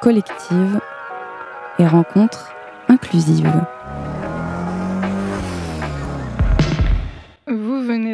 collective 0.00 0.80
et 1.78 1.86
rencontre 1.86 2.50
inclusive. 2.88 3.50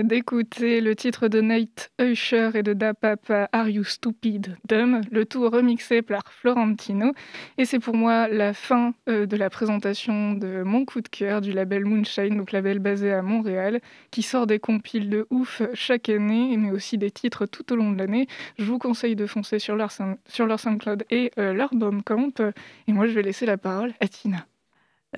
D'écouter 0.07 0.81
le 0.81 0.95
titre 0.95 1.29
de 1.29 1.41
Nate 1.41 1.91
Usher 2.01 2.51
et 2.55 2.63
de 2.63 2.73
Dapapa 2.73 3.49
Are 3.53 3.69
You 3.69 3.83
Stupid 3.83 4.57
Dumb, 4.69 5.01
le 5.11 5.25
tout 5.27 5.49
remixé 5.51 6.01
par 6.01 6.23
Florentino. 6.31 7.13
Et 7.59 7.65
c'est 7.65 7.81
pour 7.81 7.95
moi 7.95 8.29
la 8.29 8.55
fin 8.55 8.95
euh, 9.09 9.27
de 9.27 9.37
la 9.37 9.51
présentation 9.51 10.33
de 10.35 10.63
mon 10.63 10.85
coup 10.85 11.01
de 11.01 11.09
cœur 11.09 11.41
du 11.41 11.53
label 11.53 11.85
Moonshine, 11.85 12.37
donc 12.37 12.53
label 12.53 12.79
basé 12.79 13.13
à 13.13 13.23
Montréal, 13.23 13.81
qui 14.11 14.23
sort 14.23 14.47
des 14.47 14.61
compiles 14.61 15.11
de 15.11 15.27
ouf 15.31 15.63
chaque 15.75 16.09
année, 16.09 16.57
mais 16.57 16.71
aussi 16.71 16.99
des 16.99 17.11
titres 17.11 17.47
tout 17.47 17.73
au 17.73 17.77
long 17.77 17.91
de 17.91 17.99
l'année. 17.99 18.29
Je 18.59 18.65
vous 18.65 18.79
conseille 18.79 19.17
de 19.17 19.27
foncer 19.27 19.59
sur 19.59 19.75
leur, 19.75 19.91
sur 19.91 20.47
leur 20.47 20.61
SoundCloud 20.61 21.05
et 21.11 21.33
euh, 21.39 21.53
leur 21.53 21.71
Camp. 22.05 22.41
Et 22.87 22.93
moi, 22.93 23.07
je 23.07 23.13
vais 23.13 23.23
laisser 23.23 23.45
la 23.45 23.59
parole 23.59 23.93
à 24.01 24.07
Tina. 24.07 24.47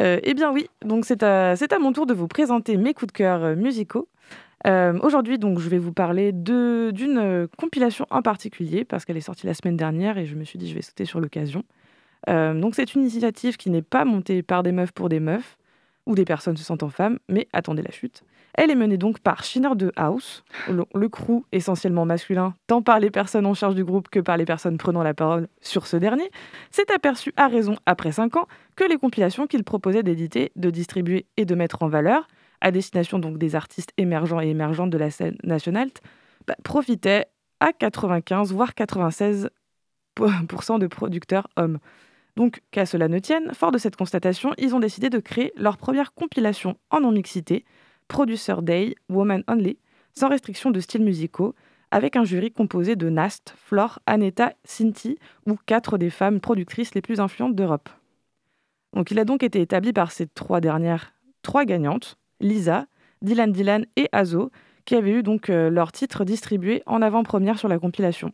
Euh, 0.01 0.21
eh 0.23 0.35
bien 0.35 0.53
oui, 0.53 0.69
donc 0.85 1.05
c'est 1.05 1.23
à, 1.23 1.53
à, 1.53 1.79
mon 1.79 1.93
tour 1.93 2.07
de 2.07 2.15
vous 2.15 2.29
présenter 2.29 2.77
mes 2.77 2.95
coups 2.95 3.13
de 3.13 3.17
cœur 3.17 3.57
musicaux. 3.57 4.09
Euh, 4.67 4.99
aujourd'hui, 5.03 5.39
donc, 5.39 5.61
je 5.61 5.69
vais 5.69 5.79
vous 5.79 5.93
parler 5.93 6.33
d'une 6.33 7.49
compilation 7.57 8.07
en 8.11 8.23
particulier 8.23 8.85
parce 8.85 9.05
qu'elle 9.05 9.17
est 9.17 9.21
sortie 9.21 9.47
la 9.47 9.55
semaine 9.55 9.77
dernière 9.77 10.19
et 10.19 10.27
je 10.27 10.35
me 10.35 10.45
suis 10.45 10.59
dit 10.59 10.69
je 10.69 10.75
vais 10.75 10.83
sauter 10.83 11.05
sur 11.05 11.21
l'occasion. 11.21 11.65
donc 12.27 12.75
c'est 12.75 12.95
une 12.95 13.03
initiative 13.03 13.57
qui 13.57 13.71
n'est 13.71 13.83
pas 13.83 14.05
montée 14.05 14.43
par 14.43 14.63
des 14.63 14.73
meufs 14.73 14.93
pour 14.93 15.09
des 15.09 15.21
meufs 15.21 15.57
ou 16.09 16.15
des 16.15 16.25
personnes 16.25 16.57
se 16.57 16.65
sentant 16.65 16.89
femmes, 16.89 17.19
mais 17.29 17.47
attendez 17.53 17.83
la 17.83 17.93
chute. 17.93 18.25
Elle 18.55 18.71
est 18.71 18.75
menée 18.75 18.97
donc 18.97 19.21
par 19.21 19.45
Shiner 19.45 19.77
de 19.77 19.93
House, 19.95 20.43
le, 20.69 20.85
le, 20.95 21.09
crew 21.09 21.45
essentiellement 21.53 22.07
masculin, 22.07 22.55
tant 22.67 22.83
par 22.83 22.99
les 22.99 23.11
personnes 23.11 23.47
en 23.47 23.55
charge 23.55 23.75
du 23.75 23.85
groupe 23.85 24.09
que 24.09 24.19
par 24.19 24.37
les 24.37 24.47
personnes 24.47 24.79
prenant 24.79 25.03
la 25.03 25.15
parole 25.15 25.49
sur 25.61 25.87
ce 25.87 25.97
dernier, 25.97 26.29
s'est 26.71 26.91
aperçu 26.93 27.33
à 27.37 27.47
raison, 27.47 27.77
après 27.87 28.11
5 28.11 28.37
ans, 28.37 28.49
que 28.75 28.85
les 28.85 28.97
compilations 28.97 29.47
qu'il 29.47 29.63
proposait 29.63 30.03
d'éditer, 30.03 30.51
de 30.57 30.71
distribuer 30.71 31.27
et 31.37 31.45
de 31.45 31.55
mettre 31.55 31.83
en 31.83 31.89
valeur, 31.89 32.27
à 32.61 32.71
destination 32.71 33.19
donc 33.19 33.39
des 33.39 33.55
artistes 33.55 33.93
émergents 33.97 34.41
et 34.41 34.49
émergentes 34.49 34.91
de 34.91 34.99
la 34.99 35.11
scène 35.11 35.37
nationale, 35.45 35.91
bah, 36.47 36.57
profitaient 36.63 37.27
à 37.61 37.73
95 37.73 38.53
voire 38.53 38.73
96% 38.73 39.51
de 40.79 40.87
producteurs 40.87 41.49
hommes. 41.57 41.79
Donc, 42.37 42.63
qu'à 42.71 42.87
cela 42.87 43.09
ne 43.09 43.19
tienne, 43.19 43.53
fort 43.53 43.73
de 43.73 43.79
cette 43.79 43.97
constatation, 43.97 44.55
ils 44.59 44.75
ont 44.75 44.81
décidé 44.81 45.11
de 45.11 45.19
créer 45.19 45.53
leur 45.57 45.77
première 45.77 46.15
compilation 46.15 46.77
en 46.91 47.01
non-mixité, 47.01 47.65
Producer 48.07 48.63
Day, 48.63 48.95
Woman 49.09 49.43
Only, 49.49 49.77
sans 50.15 50.29
restriction 50.29 50.71
de 50.71 50.81
styles 50.81 51.03
musicaux, 51.03 51.55
avec 51.91 52.17
un 52.17 52.25
jury 52.25 52.53
composé 52.53 52.97
de 52.97 53.09
Nast, 53.09 53.55
Flore, 53.57 53.99
Aneta, 54.07 54.53
Cinti 54.65 55.19
ou 55.47 55.57
quatre 55.67 55.99
des 55.99 56.11
femmes 56.11 56.41
productrices 56.41 56.95
les 56.95 57.03
plus 57.03 57.21
influentes 57.21 57.55
d'Europe. 57.55 57.89
Donc 58.95 59.11
il 59.11 59.19
a 59.19 59.25
donc 59.25 59.43
été 59.43 59.61
établi 59.61 59.93
par 59.93 60.13
ces 60.13 60.27
trois 60.27 60.61
dernières, 60.61 61.13
trois 61.43 61.65
gagnantes, 61.65 62.19
Lisa, 62.41 62.87
Dylan 63.23 63.53
Dylan 63.53 63.87
et 63.97 64.09
Azo, 64.13 64.51
qui 64.85 64.95
avaient 64.95 65.13
eu 65.13 65.23
donc 65.23 65.51
euh, 65.51 65.69
leur 65.71 65.93
titre 65.93 66.25
distribué 66.25 66.83
en 66.87 67.03
avant-première 67.03 67.59
sur 67.59 67.69
la 67.69 67.79
compilation. 67.79 68.33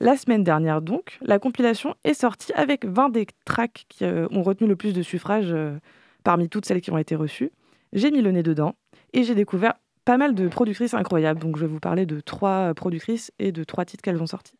La 0.00 0.16
semaine 0.16 0.42
dernière 0.42 0.80
donc, 0.80 1.18
la 1.20 1.38
compilation 1.38 1.94
est 2.04 2.14
sortie 2.14 2.52
avec 2.54 2.86
20 2.86 3.10
des 3.10 3.26
tracks 3.44 3.84
qui 3.88 4.04
euh, 4.04 4.26
ont 4.30 4.42
retenu 4.42 4.66
le 4.66 4.76
plus 4.76 4.94
de 4.94 5.02
suffrages 5.02 5.52
euh, 5.52 5.78
parmi 6.24 6.48
toutes 6.48 6.64
celles 6.64 6.80
qui 6.80 6.90
ont 6.90 6.98
été 6.98 7.16
reçues. 7.16 7.50
J'ai 7.92 8.10
mis 8.10 8.22
le 8.22 8.32
nez 8.32 8.42
dedans 8.42 8.74
et 9.12 9.24
j'ai 9.24 9.34
découvert 9.34 9.74
pas 10.04 10.16
mal 10.16 10.34
de 10.34 10.48
productrices 10.48 10.94
incroyables. 10.94 11.40
Donc 11.40 11.56
je 11.56 11.62
vais 11.62 11.70
vous 11.70 11.80
parler 11.80 12.06
de 12.06 12.20
trois 12.20 12.72
productrices 12.74 13.30
et 13.38 13.52
de 13.52 13.62
trois 13.64 13.84
titres 13.84 14.02
qu'elles 14.02 14.22
ont 14.22 14.26
sortis. 14.26 14.56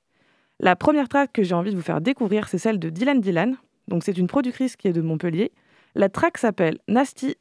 La 0.59 0.77
première 0.77 1.09
track 1.09 1.33
que 1.33 1.43
j'ai 1.43 1.55
envie 1.55 1.71
de 1.71 1.77
vous 1.77 1.83
faire 1.83 2.03
découvrir, 2.03 2.49
c'est 2.49 2.59
celle 2.59 2.79
de 2.79 2.91
Dylan 2.91 3.21
Dylan. 3.21 3.57
Donc 3.89 4.05
c'est 4.05 4.19
une 4.19 4.27
productrice 4.27 4.77
qui 4.77 4.89
est 4.89 4.93
de 4.93 5.01
Montpellier. 5.01 5.53
La 5.95 6.11
track 6.11 6.37
s'appelle 6.37 6.79
Nasty 6.87 7.37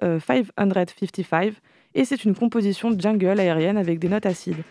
555 0.00 1.54
et 1.94 2.04
c'est 2.04 2.24
une 2.24 2.34
composition 2.34 2.98
jungle 2.98 3.38
aérienne 3.38 3.76
avec 3.76 3.98
des 3.98 4.08
notes 4.08 4.26
acides. 4.26 4.62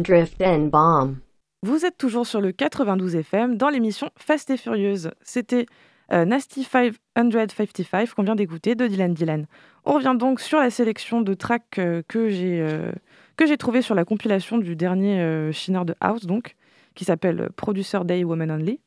Drift 0.00 0.42
bomb. 0.70 1.16
Vous 1.62 1.84
êtes 1.84 1.96
toujours 1.98 2.26
sur 2.26 2.40
le 2.40 2.52
92 2.52 3.14
FM 3.16 3.56
dans 3.56 3.68
l'émission 3.68 4.10
Fast 4.16 4.50
et 4.50 4.56
Furieuse. 4.56 5.10
C'était 5.22 5.66
euh, 6.12 6.24
Nasty 6.24 6.64
555 6.64 8.14
qu'on 8.14 8.22
vient 8.22 8.34
d'écouter 8.34 8.74
de 8.74 8.86
Dylan 8.86 9.14
Dylan. 9.14 9.46
On 9.84 9.92
revient 9.94 10.16
donc 10.18 10.40
sur 10.40 10.58
la 10.58 10.70
sélection 10.70 11.20
de 11.20 11.34
tracks 11.34 11.78
euh, 11.78 12.02
que 12.08 12.28
j'ai 12.28 12.60
euh, 12.60 12.92
que 13.36 13.46
j'ai 13.46 13.56
trouvé 13.56 13.82
sur 13.82 13.94
la 13.94 14.04
compilation 14.04 14.58
du 14.58 14.76
dernier 14.76 15.50
Shiner 15.52 15.84
de 15.84 15.94
House 16.00 16.26
donc 16.26 16.56
qui 16.94 17.04
s'appelle 17.04 17.48
Producer 17.56 18.00
Day 18.04 18.24
Woman 18.24 18.50
Only. 18.50 18.80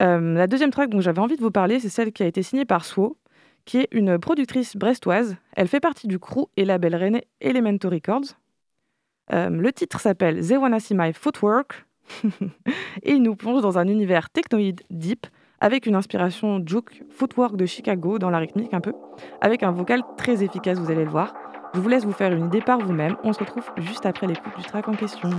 La 0.00 0.46
deuxième 0.46 0.70
track 0.70 0.90
dont 0.90 1.00
j'avais 1.00 1.20
envie 1.20 1.36
de 1.36 1.42
vous 1.42 1.50
parler, 1.50 1.80
c'est 1.80 1.88
celle 1.88 2.12
qui 2.12 2.22
a 2.22 2.26
été 2.26 2.42
signée 2.42 2.64
par 2.64 2.84
Swo, 2.84 3.16
qui 3.64 3.78
est 3.78 3.88
une 3.92 4.18
productrice 4.18 4.76
brestoise. 4.76 5.36
Elle 5.54 5.68
fait 5.68 5.80
partie 5.80 6.08
du 6.08 6.18
crew 6.18 6.46
et 6.56 6.64
label 6.64 6.96
rennais 6.96 7.26
Elemento 7.40 7.88
Records. 7.88 8.36
Euh, 9.32 9.50
le 9.50 9.72
titre 9.72 10.00
s'appelle 10.00 10.46
They 10.46 10.56
Wanna 10.56 10.80
See 10.80 10.94
My 10.94 11.12
Footwork 11.12 11.84
et 13.02 13.12
il 13.12 13.22
nous 13.22 13.36
plonge 13.36 13.62
dans 13.62 13.78
un 13.78 13.86
univers 13.86 14.30
technoïde 14.30 14.80
deep 14.90 15.26
avec 15.60 15.86
une 15.86 15.94
inspiration 15.94 16.62
juke 16.64 17.02
footwork 17.10 17.56
de 17.56 17.66
Chicago 17.66 18.18
dans 18.18 18.30
la 18.30 18.38
rythmique 18.38 18.72
un 18.72 18.80
peu, 18.80 18.92
avec 19.40 19.62
un 19.62 19.72
vocal 19.72 20.02
très 20.16 20.42
efficace, 20.44 20.78
vous 20.78 20.90
allez 20.90 21.04
le 21.04 21.10
voir. 21.10 21.34
Je 21.74 21.80
vous 21.80 21.88
laisse 21.88 22.04
vous 22.04 22.12
faire 22.12 22.32
une 22.32 22.46
idée 22.46 22.62
par 22.62 22.78
vous-même. 22.78 23.16
On 23.24 23.32
se 23.32 23.40
retrouve 23.40 23.70
juste 23.76 24.06
après 24.06 24.26
l'écoute 24.26 24.56
du 24.56 24.64
track 24.64 24.88
en 24.88 24.94
question. 24.94 25.30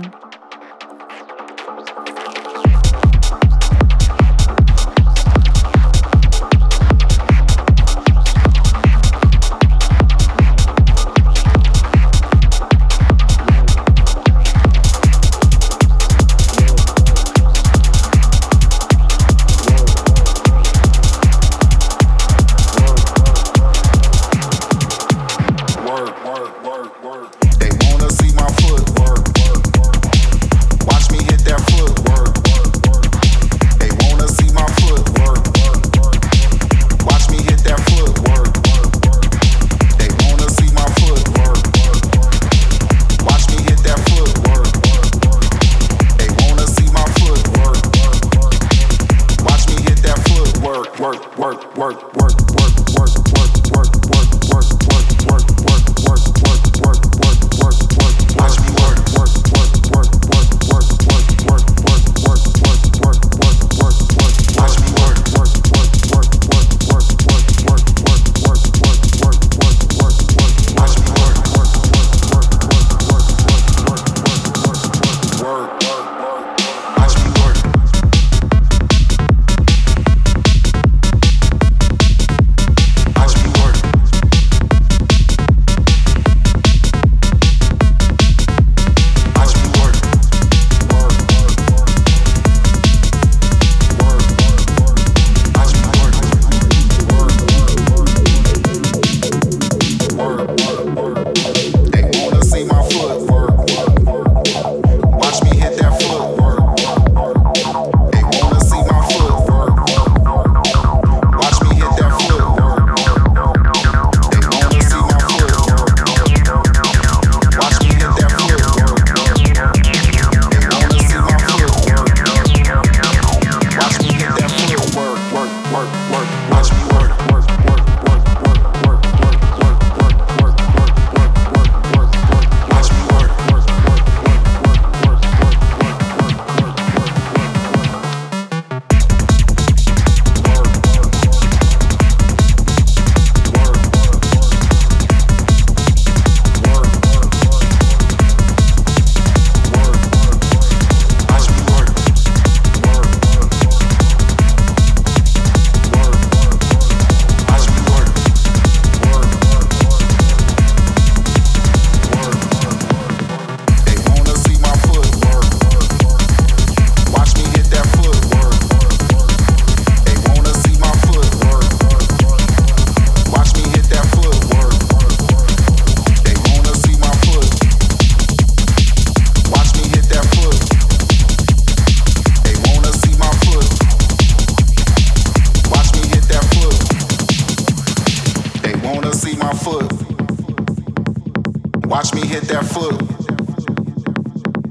Watch 192.00 192.14
me 192.14 192.26
hit 192.26 192.44
that 192.44 192.64
foot. 192.64 192.98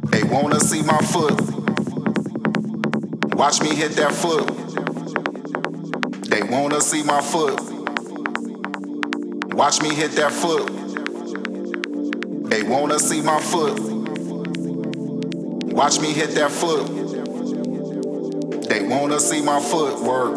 They 0.10 0.24
wanna 0.24 0.60
see 0.60 0.82
my 0.82 0.98
foot. 0.98 1.40
Watch 3.36 3.62
me 3.62 3.76
hit 3.76 3.92
that 3.98 4.12
foot. 4.12 4.48
They 6.28 6.42
wanna 6.42 6.82
see 6.82 7.04
my 7.04 7.22
foot. 7.22 7.62
Watch 9.54 9.80
me 9.80 9.94
hit 9.94 10.14
that 10.14 10.32
foot. 10.32 10.72
They 12.50 12.64
wanna 12.64 12.98
see 12.98 13.22
my 13.22 13.40
foot. 13.40 13.80
Watch 15.72 16.00
me 16.02 16.12
hit 16.12 16.32
that 16.32 16.50
foot. 16.50 16.88
They 18.70 18.82
wanna 18.88 19.20
see 19.20 19.44
my 19.44 19.60
foot 19.60 20.02
work. 20.02 20.36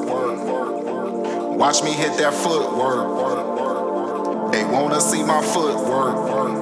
Watch 1.56 1.82
me 1.82 1.92
hit 1.92 2.18
that 2.18 2.34
foot 2.34 2.76
work. 2.76 4.52
They 4.52 4.64
wanna 4.66 5.00
see 5.00 5.22
my 5.22 5.40
foot 5.40 5.88
work. 5.88 6.61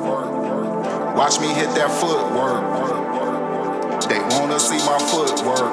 Watch 1.21 1.37
me 1.39 1.53
hit 1.53 1.69
that 1.77 1.93
foot 2.01 2.33
work. 2.33 2.65
They 4.09 4.25
wanna 4.33 4.57
see 4.59 4.81
my 4.89 4.97
foot 5.13 5.37
work. 5.45 5.69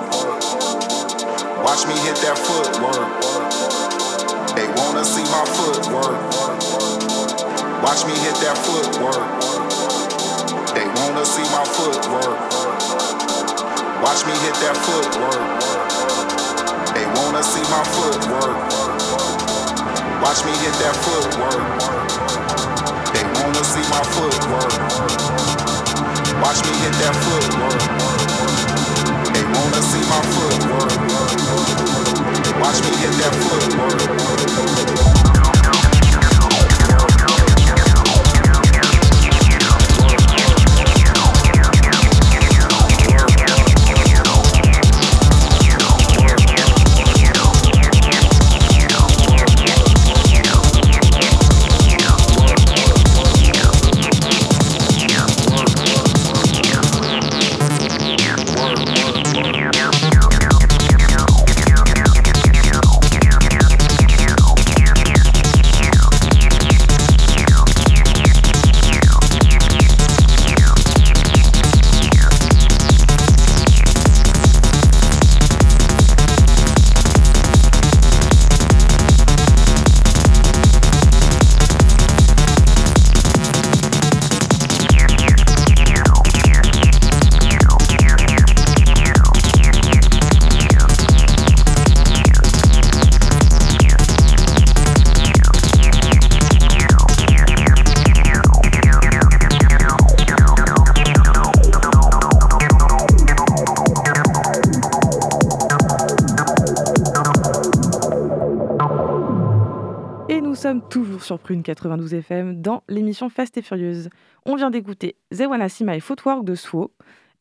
Watch 1.63 1.87
me 1.87 1.95
hit 2.03 2.19
that 2.19 2.35
foot 2.35 2.75
work. 2.83 3.07
They 4.59 4.67
wanna 4.75 5.07
see 5.07 5.23
my 5.31 5.47
foot 5.55 5.87
work. 5.87 6.19
Watch 7.79 8.03
me 8.03 8.11
hit 8.27 8.35
that 8.43 8.59
foot 8.59 8.91
work. 8.99 9.23
They 10.75 10.83
wanna 10.99 11.23
see 11.23 11.47
my 11.55 11.63
foot 11.63 12.03
work. 12.11 12.35
Watch 14.03 14.27
me 14.27 14.35
hit 14.43 14.55
that 14.67 14.75
foot 14.83 15.15
work. 15.15 15.47
They 16.91 17.07
wanna 17.15 17.41
see 17.41 17.63
my 17.71 17.87
foot 17.95 18.19
work. 18.35 18.57
Watch 20.19 20.43
me 20.43 20.51
hit 20.59 20.75
that 20.83 20.95
foot 21.07 21.39
work. 21.39 21.63
They 21.63 21.95
wanna 22.03 22.26
see 23.67 23.83
my 23.89 24.01
foot 24.15 24.33
work. 24.47 24.71
Watch 26.41 26.63
me 26.63 26.71
hit 26.79 26.93
that 27.03 27.15
footwork. 27.23 27.81
They 29.33 29.43
wanna 29.43 29.81
see 29.83 30.03
my 30.07 30.21
footwork. 30.31 30.91
Watch 32.61 32.79
me 32.85 32.91
hit 32.95 33.13
that 33.19 33.33
footwork. 33.43 35.26
Sur 111.27 111.39
Prune 111.39 111.61
92 111.61 112.13
FM 112.13 112.61
dans 112.61 112.83
l'émission 112.87 113.27
Fast 113.27 113.57
et 113.57 113.61
Furieuse. 113.61 114.07
On 114.45 114.55
vient 114.55 114.69
d'écouter 114.69 115.17
The 115.29 115.41
Wanna 115.41 115.67
See 115.67 115.83
My 115.83 115.99
Footwork 115.99 116.45
de 116.45 116.55
Swo 116.55 116.93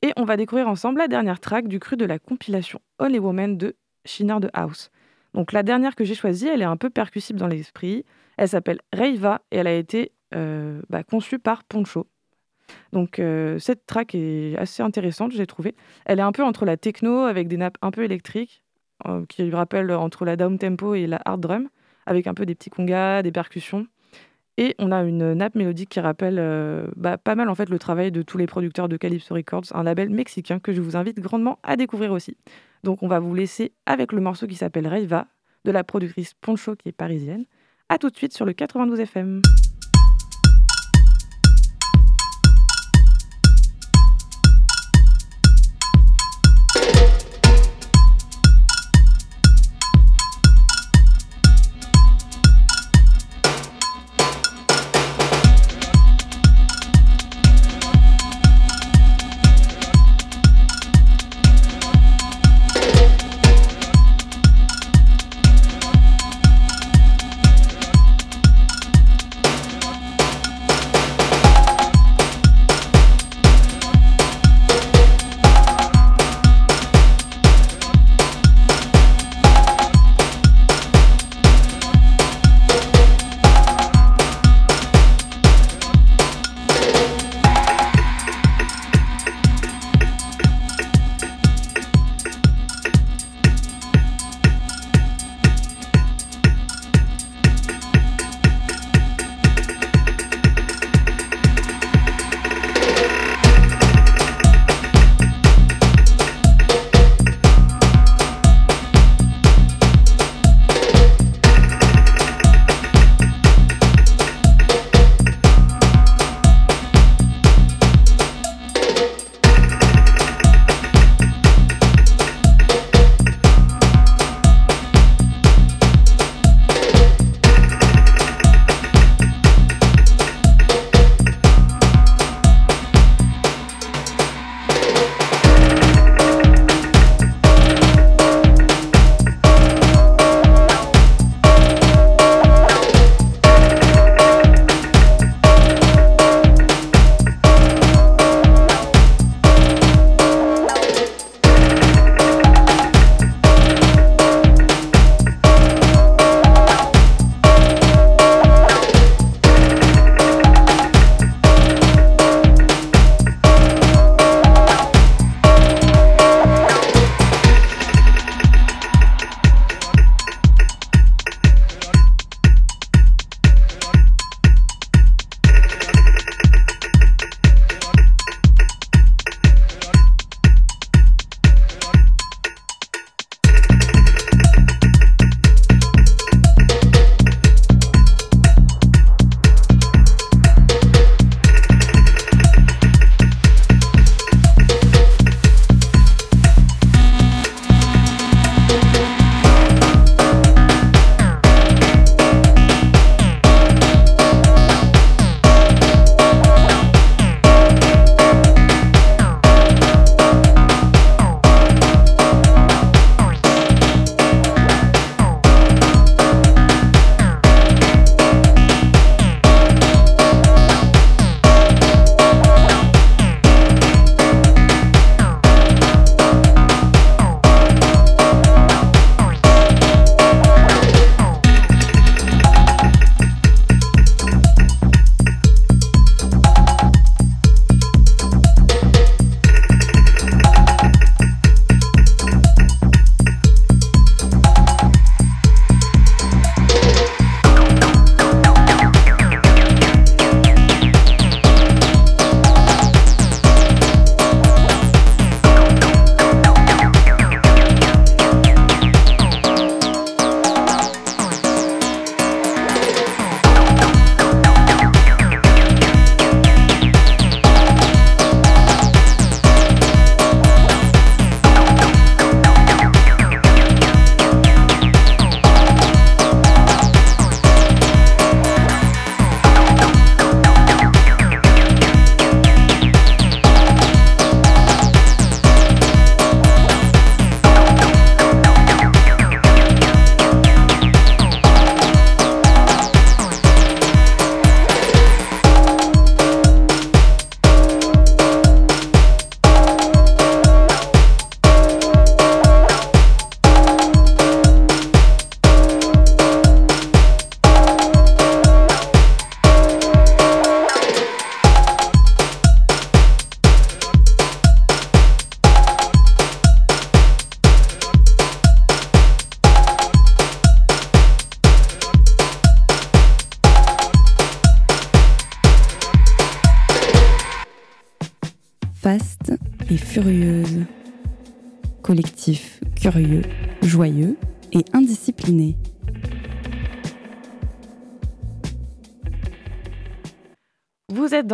et 0.03 0.13
on 0.17 0.25
va 0.25 0.37
découvrir 0.37 0.67
ensemble 0.67 0.99
la 0.99 1.07
dernière 1.07 1.39
track 1.39 1.69
du 1.69 1.79
cru 1.79 1.97
de 1.97 2.05
la 2.05 2.19
compilation 2.19 2.81
Only 2.99 3.21
Woman 3.21 3.57
de 3.57 3.77
Shinner 4.05 4.41
de 4.41 4.51
House. 4.55 4.91
Donc 5.35 5.53
la 5.53 5.63
dernière 5.63 5.95
que 5.95 6.03
j'ai 6.03 6.17
choisie, 6.17 6.49
elle 6.49 6.63
est 6.63 6.65
un 6.65 6.77
peu 6.77 6.91
percussive 6.91 7.37
dans 7.37 7.47
l'esprit. 7.47 8.05
Elle 8.37 8.49
s'appelle 8.49 8.81
Reiva 8.93 9.43
et 9.53 9.59
elle 9.59 9.69
a 9.69 9.75
été 9.75 10.11
euh, 10.35 10.83
bah, 10.91 11.05
conçue 11.05 11.39
par 11.39 11.63
Poncho. 11.63 12.09
Donc 12.93 13.21
euh, 13.21 13.61
cette 13.61 13.87
track 13.87 14.17
est 14.17 14.57
assez 14.59 14.83
intéressante, 14.83 15.31
j'ai 15.31 15.47
trouvé. 15.47 15.77
Elle 16.07 16.19
est 16.19 16.23
un 16.23 16.33
peu 16.33 16.43
entre 16.43 16.65
la 16.65 16.77
techno 16.77 17.21
avec 17.21 17.47
des 17.47 17.57
nappes 17.57 17.79
un 17.83 17.93
peu 17.93 18.03
électriques 18.03 18.65
euh, 19.07 19.25
qui 19.29 19.49
rappellent 19.49 19.93
entre 19.93 20.25
la 20.25 20.35
down 20.35 20.59
tempo 20.59 20.97
et 20.97 21.07
la 21.07 21.21
hard 21.25 21.41
drum 21.41 21.69
avec 22.07 22.27
un 22.27 22.35
peu 22.35 22.47
des 22.47 22.55
petits 22.55 22.71
congas, 22.71 23.23
des 23.23 23.33
percussions. 23.33 23.87
Et 24.59 24.75
on 24.79 24.91
a 24.91 25.03
une 25.03 25.35
nappe 25.35 25.55
mélodique 25.55 25.91
qui 25.91 26.01
rappelle 26.01 26.39
euh, 26.39 26.87
bah, 26.97 27.19
pas 27.19 27.35
mal 27.35 27.51
en 27.51 27.55
fait 27.55 27.69
le 27.69 27.79
travail 27.79 28.11
de 28.11 28.23
tous 28.23 28.39
les 28.39 28.47
producteurs 28.47 28.89
de 28.89 28.97
Calypso 28.97 29.35
Records, 29.35 29.65
un 29.75 29.83
label 29.83 30.09
mexicain 30.09 30.59
que 30.59 30.73
je 30.73 30.81
vous 30.81 30.97
invite 30.97 31.21
grandement 31.21 31.59
à 31.63 31.77
découvrir 31.77 32.13
aussi. 32.13 32.39
Donc 32.83 33.03
on 33.03 33.09
va 33.09 33.19
vous 33.19 33.35
laisser 33.35 33.73
avec 33.85 34.13
le 34.13 34.21
morceau 34.23 34.47
qui 34.47 34.55
s'appelle 34.55 34.87
Reiva 34.87 35.27
de 35.65 35.71
la 35.73 35.85
productrice 35.85 36.33
Poncho 36.35 36.75
qui 36.75 36.89
est 36.89 36.93
parisienne. 36.93 37.45
A 37.89 37.99
tout 37.99 38.09
de 38.09 38.17
suite 38.17 38.33
sur 38.33 38.47
le 38.47 38.55
92 38.55 39.01
FM. 39.01 39.43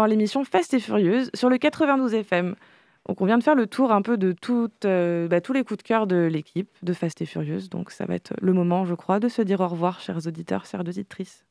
Dans 0.02 0.06
l'émission 0.06 0.42
Fast 0.42 0.74
et 0.74 0.80
Furieuse 0.80 1.30
sur 1.32 1.48
le 1.48 1.58
92 1.58 2.12
FM. 2.12 2.56
Donc 3.08 3.20
on 3.20 3.24
vient 3.24 3.38
de 3.38 3.42
faire 3.44 3.54
le 3.54 3.68
tour 3.68 3.92
un 3.92 4.02
peu 4.02 4.16
de 4.16 4.32
toutes, 4.32 4.84
euh, 4.84 5.28
bah, 5.28 5.40
tous 5.40 5.52
les 5.52 5.62
coups 5.62 5.78
de 5.78 5.82
cœur 5.84 6.08
de 6.08 6.28
l'équipe 6.28 6.68
de 6.82 6.92
Fast 6.92 7.22
et 7.22 7.24
Furieuse. 7.24 7.70
Donc 7.70 7.92
ça 7.92 8.04
va 8.04 8.16
être 8.16 8.34
le 8.40 8.52
moment, 8.52 8.84
je 8.84 8.94
crois, 8.94 9.20
de 9.20 9.28
se 9.28 9.42
dire 9.42 9.60
au 9.60 9.68
revoir, 9.68 10.00
chers 10.00 10.26
auditeurs, 10.26 10.66
chères 10.66 10.80
auditrices. 10.80 11.44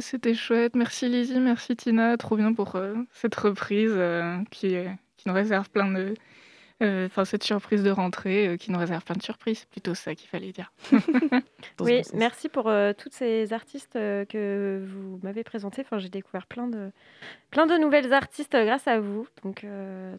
C'était 0.00 0.32
chouette. 0.32 0.74
Merci 0.74 1.06
Lizzie, 1.10 1.38
merci 1.38 1.76
Tina. 1.76 2.16
Trop 2.16 2.36
bien 2.36 2.54
pour 2.54 2.76
euh, 2.76 2.94
cette 3.12 3.34
reprise 3.34 3.92
euh, 3.92 4.38
qui, 4.50 4.74
qui 5.18 5.28
nous 5.28 5.34
réserve 5.34 5.68
plein 5.68 5.92
de, 5.92 6.14
enfin 6.80 7.24
cette 7.24 7.42
surprise 7.42 7.82
de 7.82 7.90
rentrée 7.90 8.48
euh, 8.48 8.56
qui 8.56 8.70
nous 8.70 8.78
réserve 8.78 9.04
plein 9.04 9.16
de 9.16 9.22
surprises, 9.22 9.60
c'est 9.60 9.68
plutôt 9.68 9.94
ça 9.94 10.14
qu'il 10.14 10.28
fallait 10.28 10.52
dire. 10.52 10.72
oui, 11.80 12.02
merci 12.14 12.48
pour 12.48 12.68
euh, 12.68 12.92
toutes 12.96 13.14
ces 13.14 13.52
artistes 13.52 13.94
que 13.94 14.84
vous 14.86 15.18
m'avez 15.22 15.44
présentés. 15.44 15.82
Enfin, 15.82 15.98
j'ai 15.98 16.08
découvert 16.08 16.46
plein 16.46 16.68
de, 16.68 16.90
plein 17.50 17.66
de 17.66 17.76
nouvelles 17.76 18.12
artistes 18.12 18.52
grâce 18.52 18.86
à 18.86 19.00
vous, 19.00 19.26
donc 19.42 19.66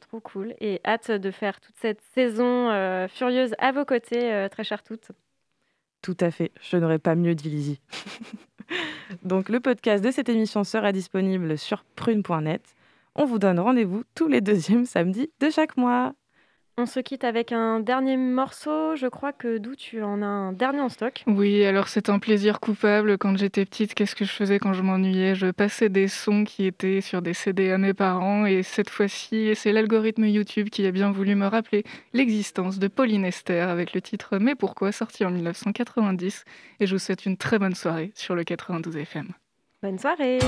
trop 0.01 0.19
cool. 0.19 0.53
Et 0.59 0.81
hâte 0.85 1.11
de 1.11 1.31
faire 1.31 1.59
toute 1.61 1.75
cette 1.77 2.01
saison 2.13 2.69
furieuse 3.07 3.55
à 3.59 3.71
vos 3.71 3.85
côtés, 3.85 4.47
très 4.51 4.63
chères 4.63 4.83
toutes. 4.83 5.11
Tout 6.01 6.17
à 6.19 6.31
fait, 6.31 6.51
je 6.61 6.77
n'aurais 6.77 6.99
pas 6.99 7.15
mieux 7.15 7.35
dit 7.35 7.49
Lizzie. 7.49 7.81
donc 9.23 9.49
le 9.49 9.59
podcast 9.59 10.03
de 10.03 10.11
cette 10.11 10.29
émission 10.29 10.63
sera 10.63 10.91
disponible 10.91 11.57
sur 11.57 11.83
prune.net. 11.95 12.63
On 13.15 13.25
vous 13.25 13.39
donne 13.39 13.59
rendez-vous 13.59 14.03
tous 14.15 14.27
les 14.27 14.39
deuxièmes 14.39 14.85
samedis 14.85 15.29
de 15.39 15.49
chaque 15.49 15.75
mois. 15.75 16.13
On 16.81 16.85
se 16.85 17.01
quitte 17.01 17.25
avec 17.25 17.51
un 17.51 17.81
dernier 17.81 18.15
morceau. 18.15 18.95
Je 18.95 19.07
crois 19.07 19.33
que 19.33 19.57
d'où 19.57 19.75
tu 19.75 20.01
en 20.01 20.21
as 20.21 20.25
un 20.25 20.53
dernier 20.53 20.79
en 20.79 20.87
stock. 20.87 21.25
Oui, 21.27 21.65
alors 21.65 21.89
c'est 21.89 22.07
un 22.07 22.19
plaisir 22.19 22.61
coupable. 22.61 23.17
Quand 23.17 23.37
j'étais 23.37 23.65
petite, 23.65 23.93
qu'est-ce 23.93 24.15
que 24.15 24.23
je 24.23 24.31
faisais 24.31 24.59
quand 24.59 24.71
je 24.71 24.81
m'ennuyais? 24.81 25.35
Je 25.35 25.47
passais 25.47 25.89
des 25.89 26.07
sons 26.07 26.45
qui 26.45 26.65
étaient 26.65 27.01
sur 27.01 27.21
des 27.21 27.33
CD 27.33 27.69
à 27.71 27.77
mes 27.77 27.93
parents. 27.93 28.45
Et 28.45 28.63
cette 28.63 28.89
fois-ci, 28.89 29.51
c'est 29.55 29.73
l'algorithme 29.73 30.23
YouTube 30.23 30.69
qui 30.69 30.85
a 30.85 30.91
bien 30.91 31.11
voulu 31.11 31.35
me 31.35 31.47
rappeler 31.47 31.83
l'existence 32.13 32.79
de 32.79 32.87
Pauline 32.87 33.25
Esther 33.25 33.67
avec 33.67 33.91
le 33.91 33.99
titre 33.99 34.37
Mais 34.39 34.55
pourquoi? 34.55 34.93
sorti 34.93 35.25
en 35.25 35.31
1990. 35.31 36.45
Et 36.79 36.87
je 36.87 36.95
vous 36.95 36.99
souhaite 36.99 37.25
une 37.25 37.35
très 37.35 37.59
bonne 37.59 37.75
soirée 37.75 38.13
sur 38.15 38.35
le 38.35 38.45
92 38.45 38.95
FM. 38.95 39.27
Bonne 39.83 39.99
soirée 39.99 40.39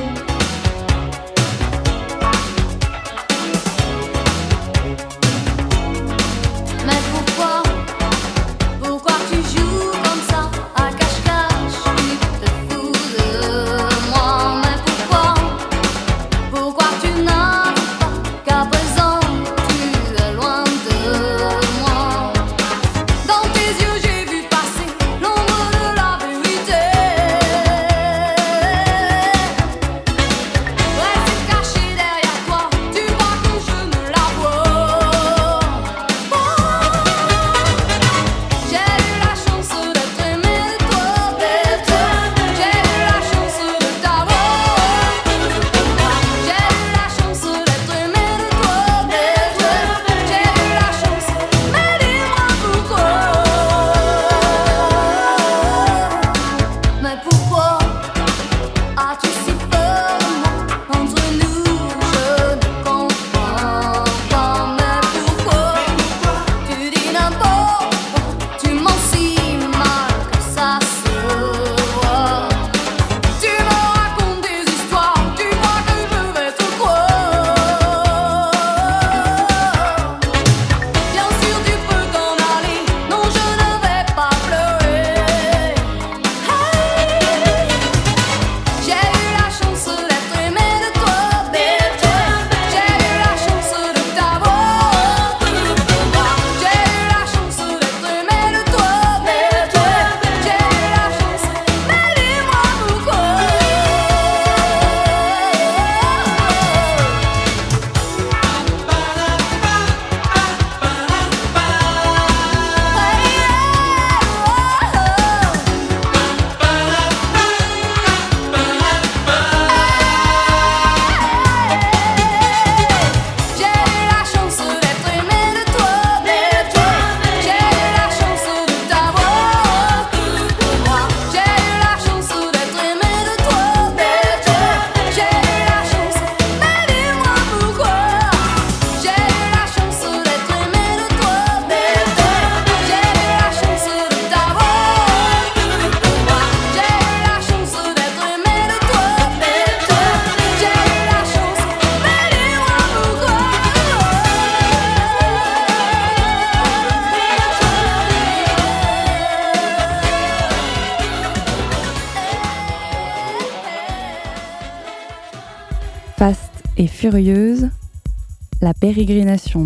pérégrination. 168.94 169.64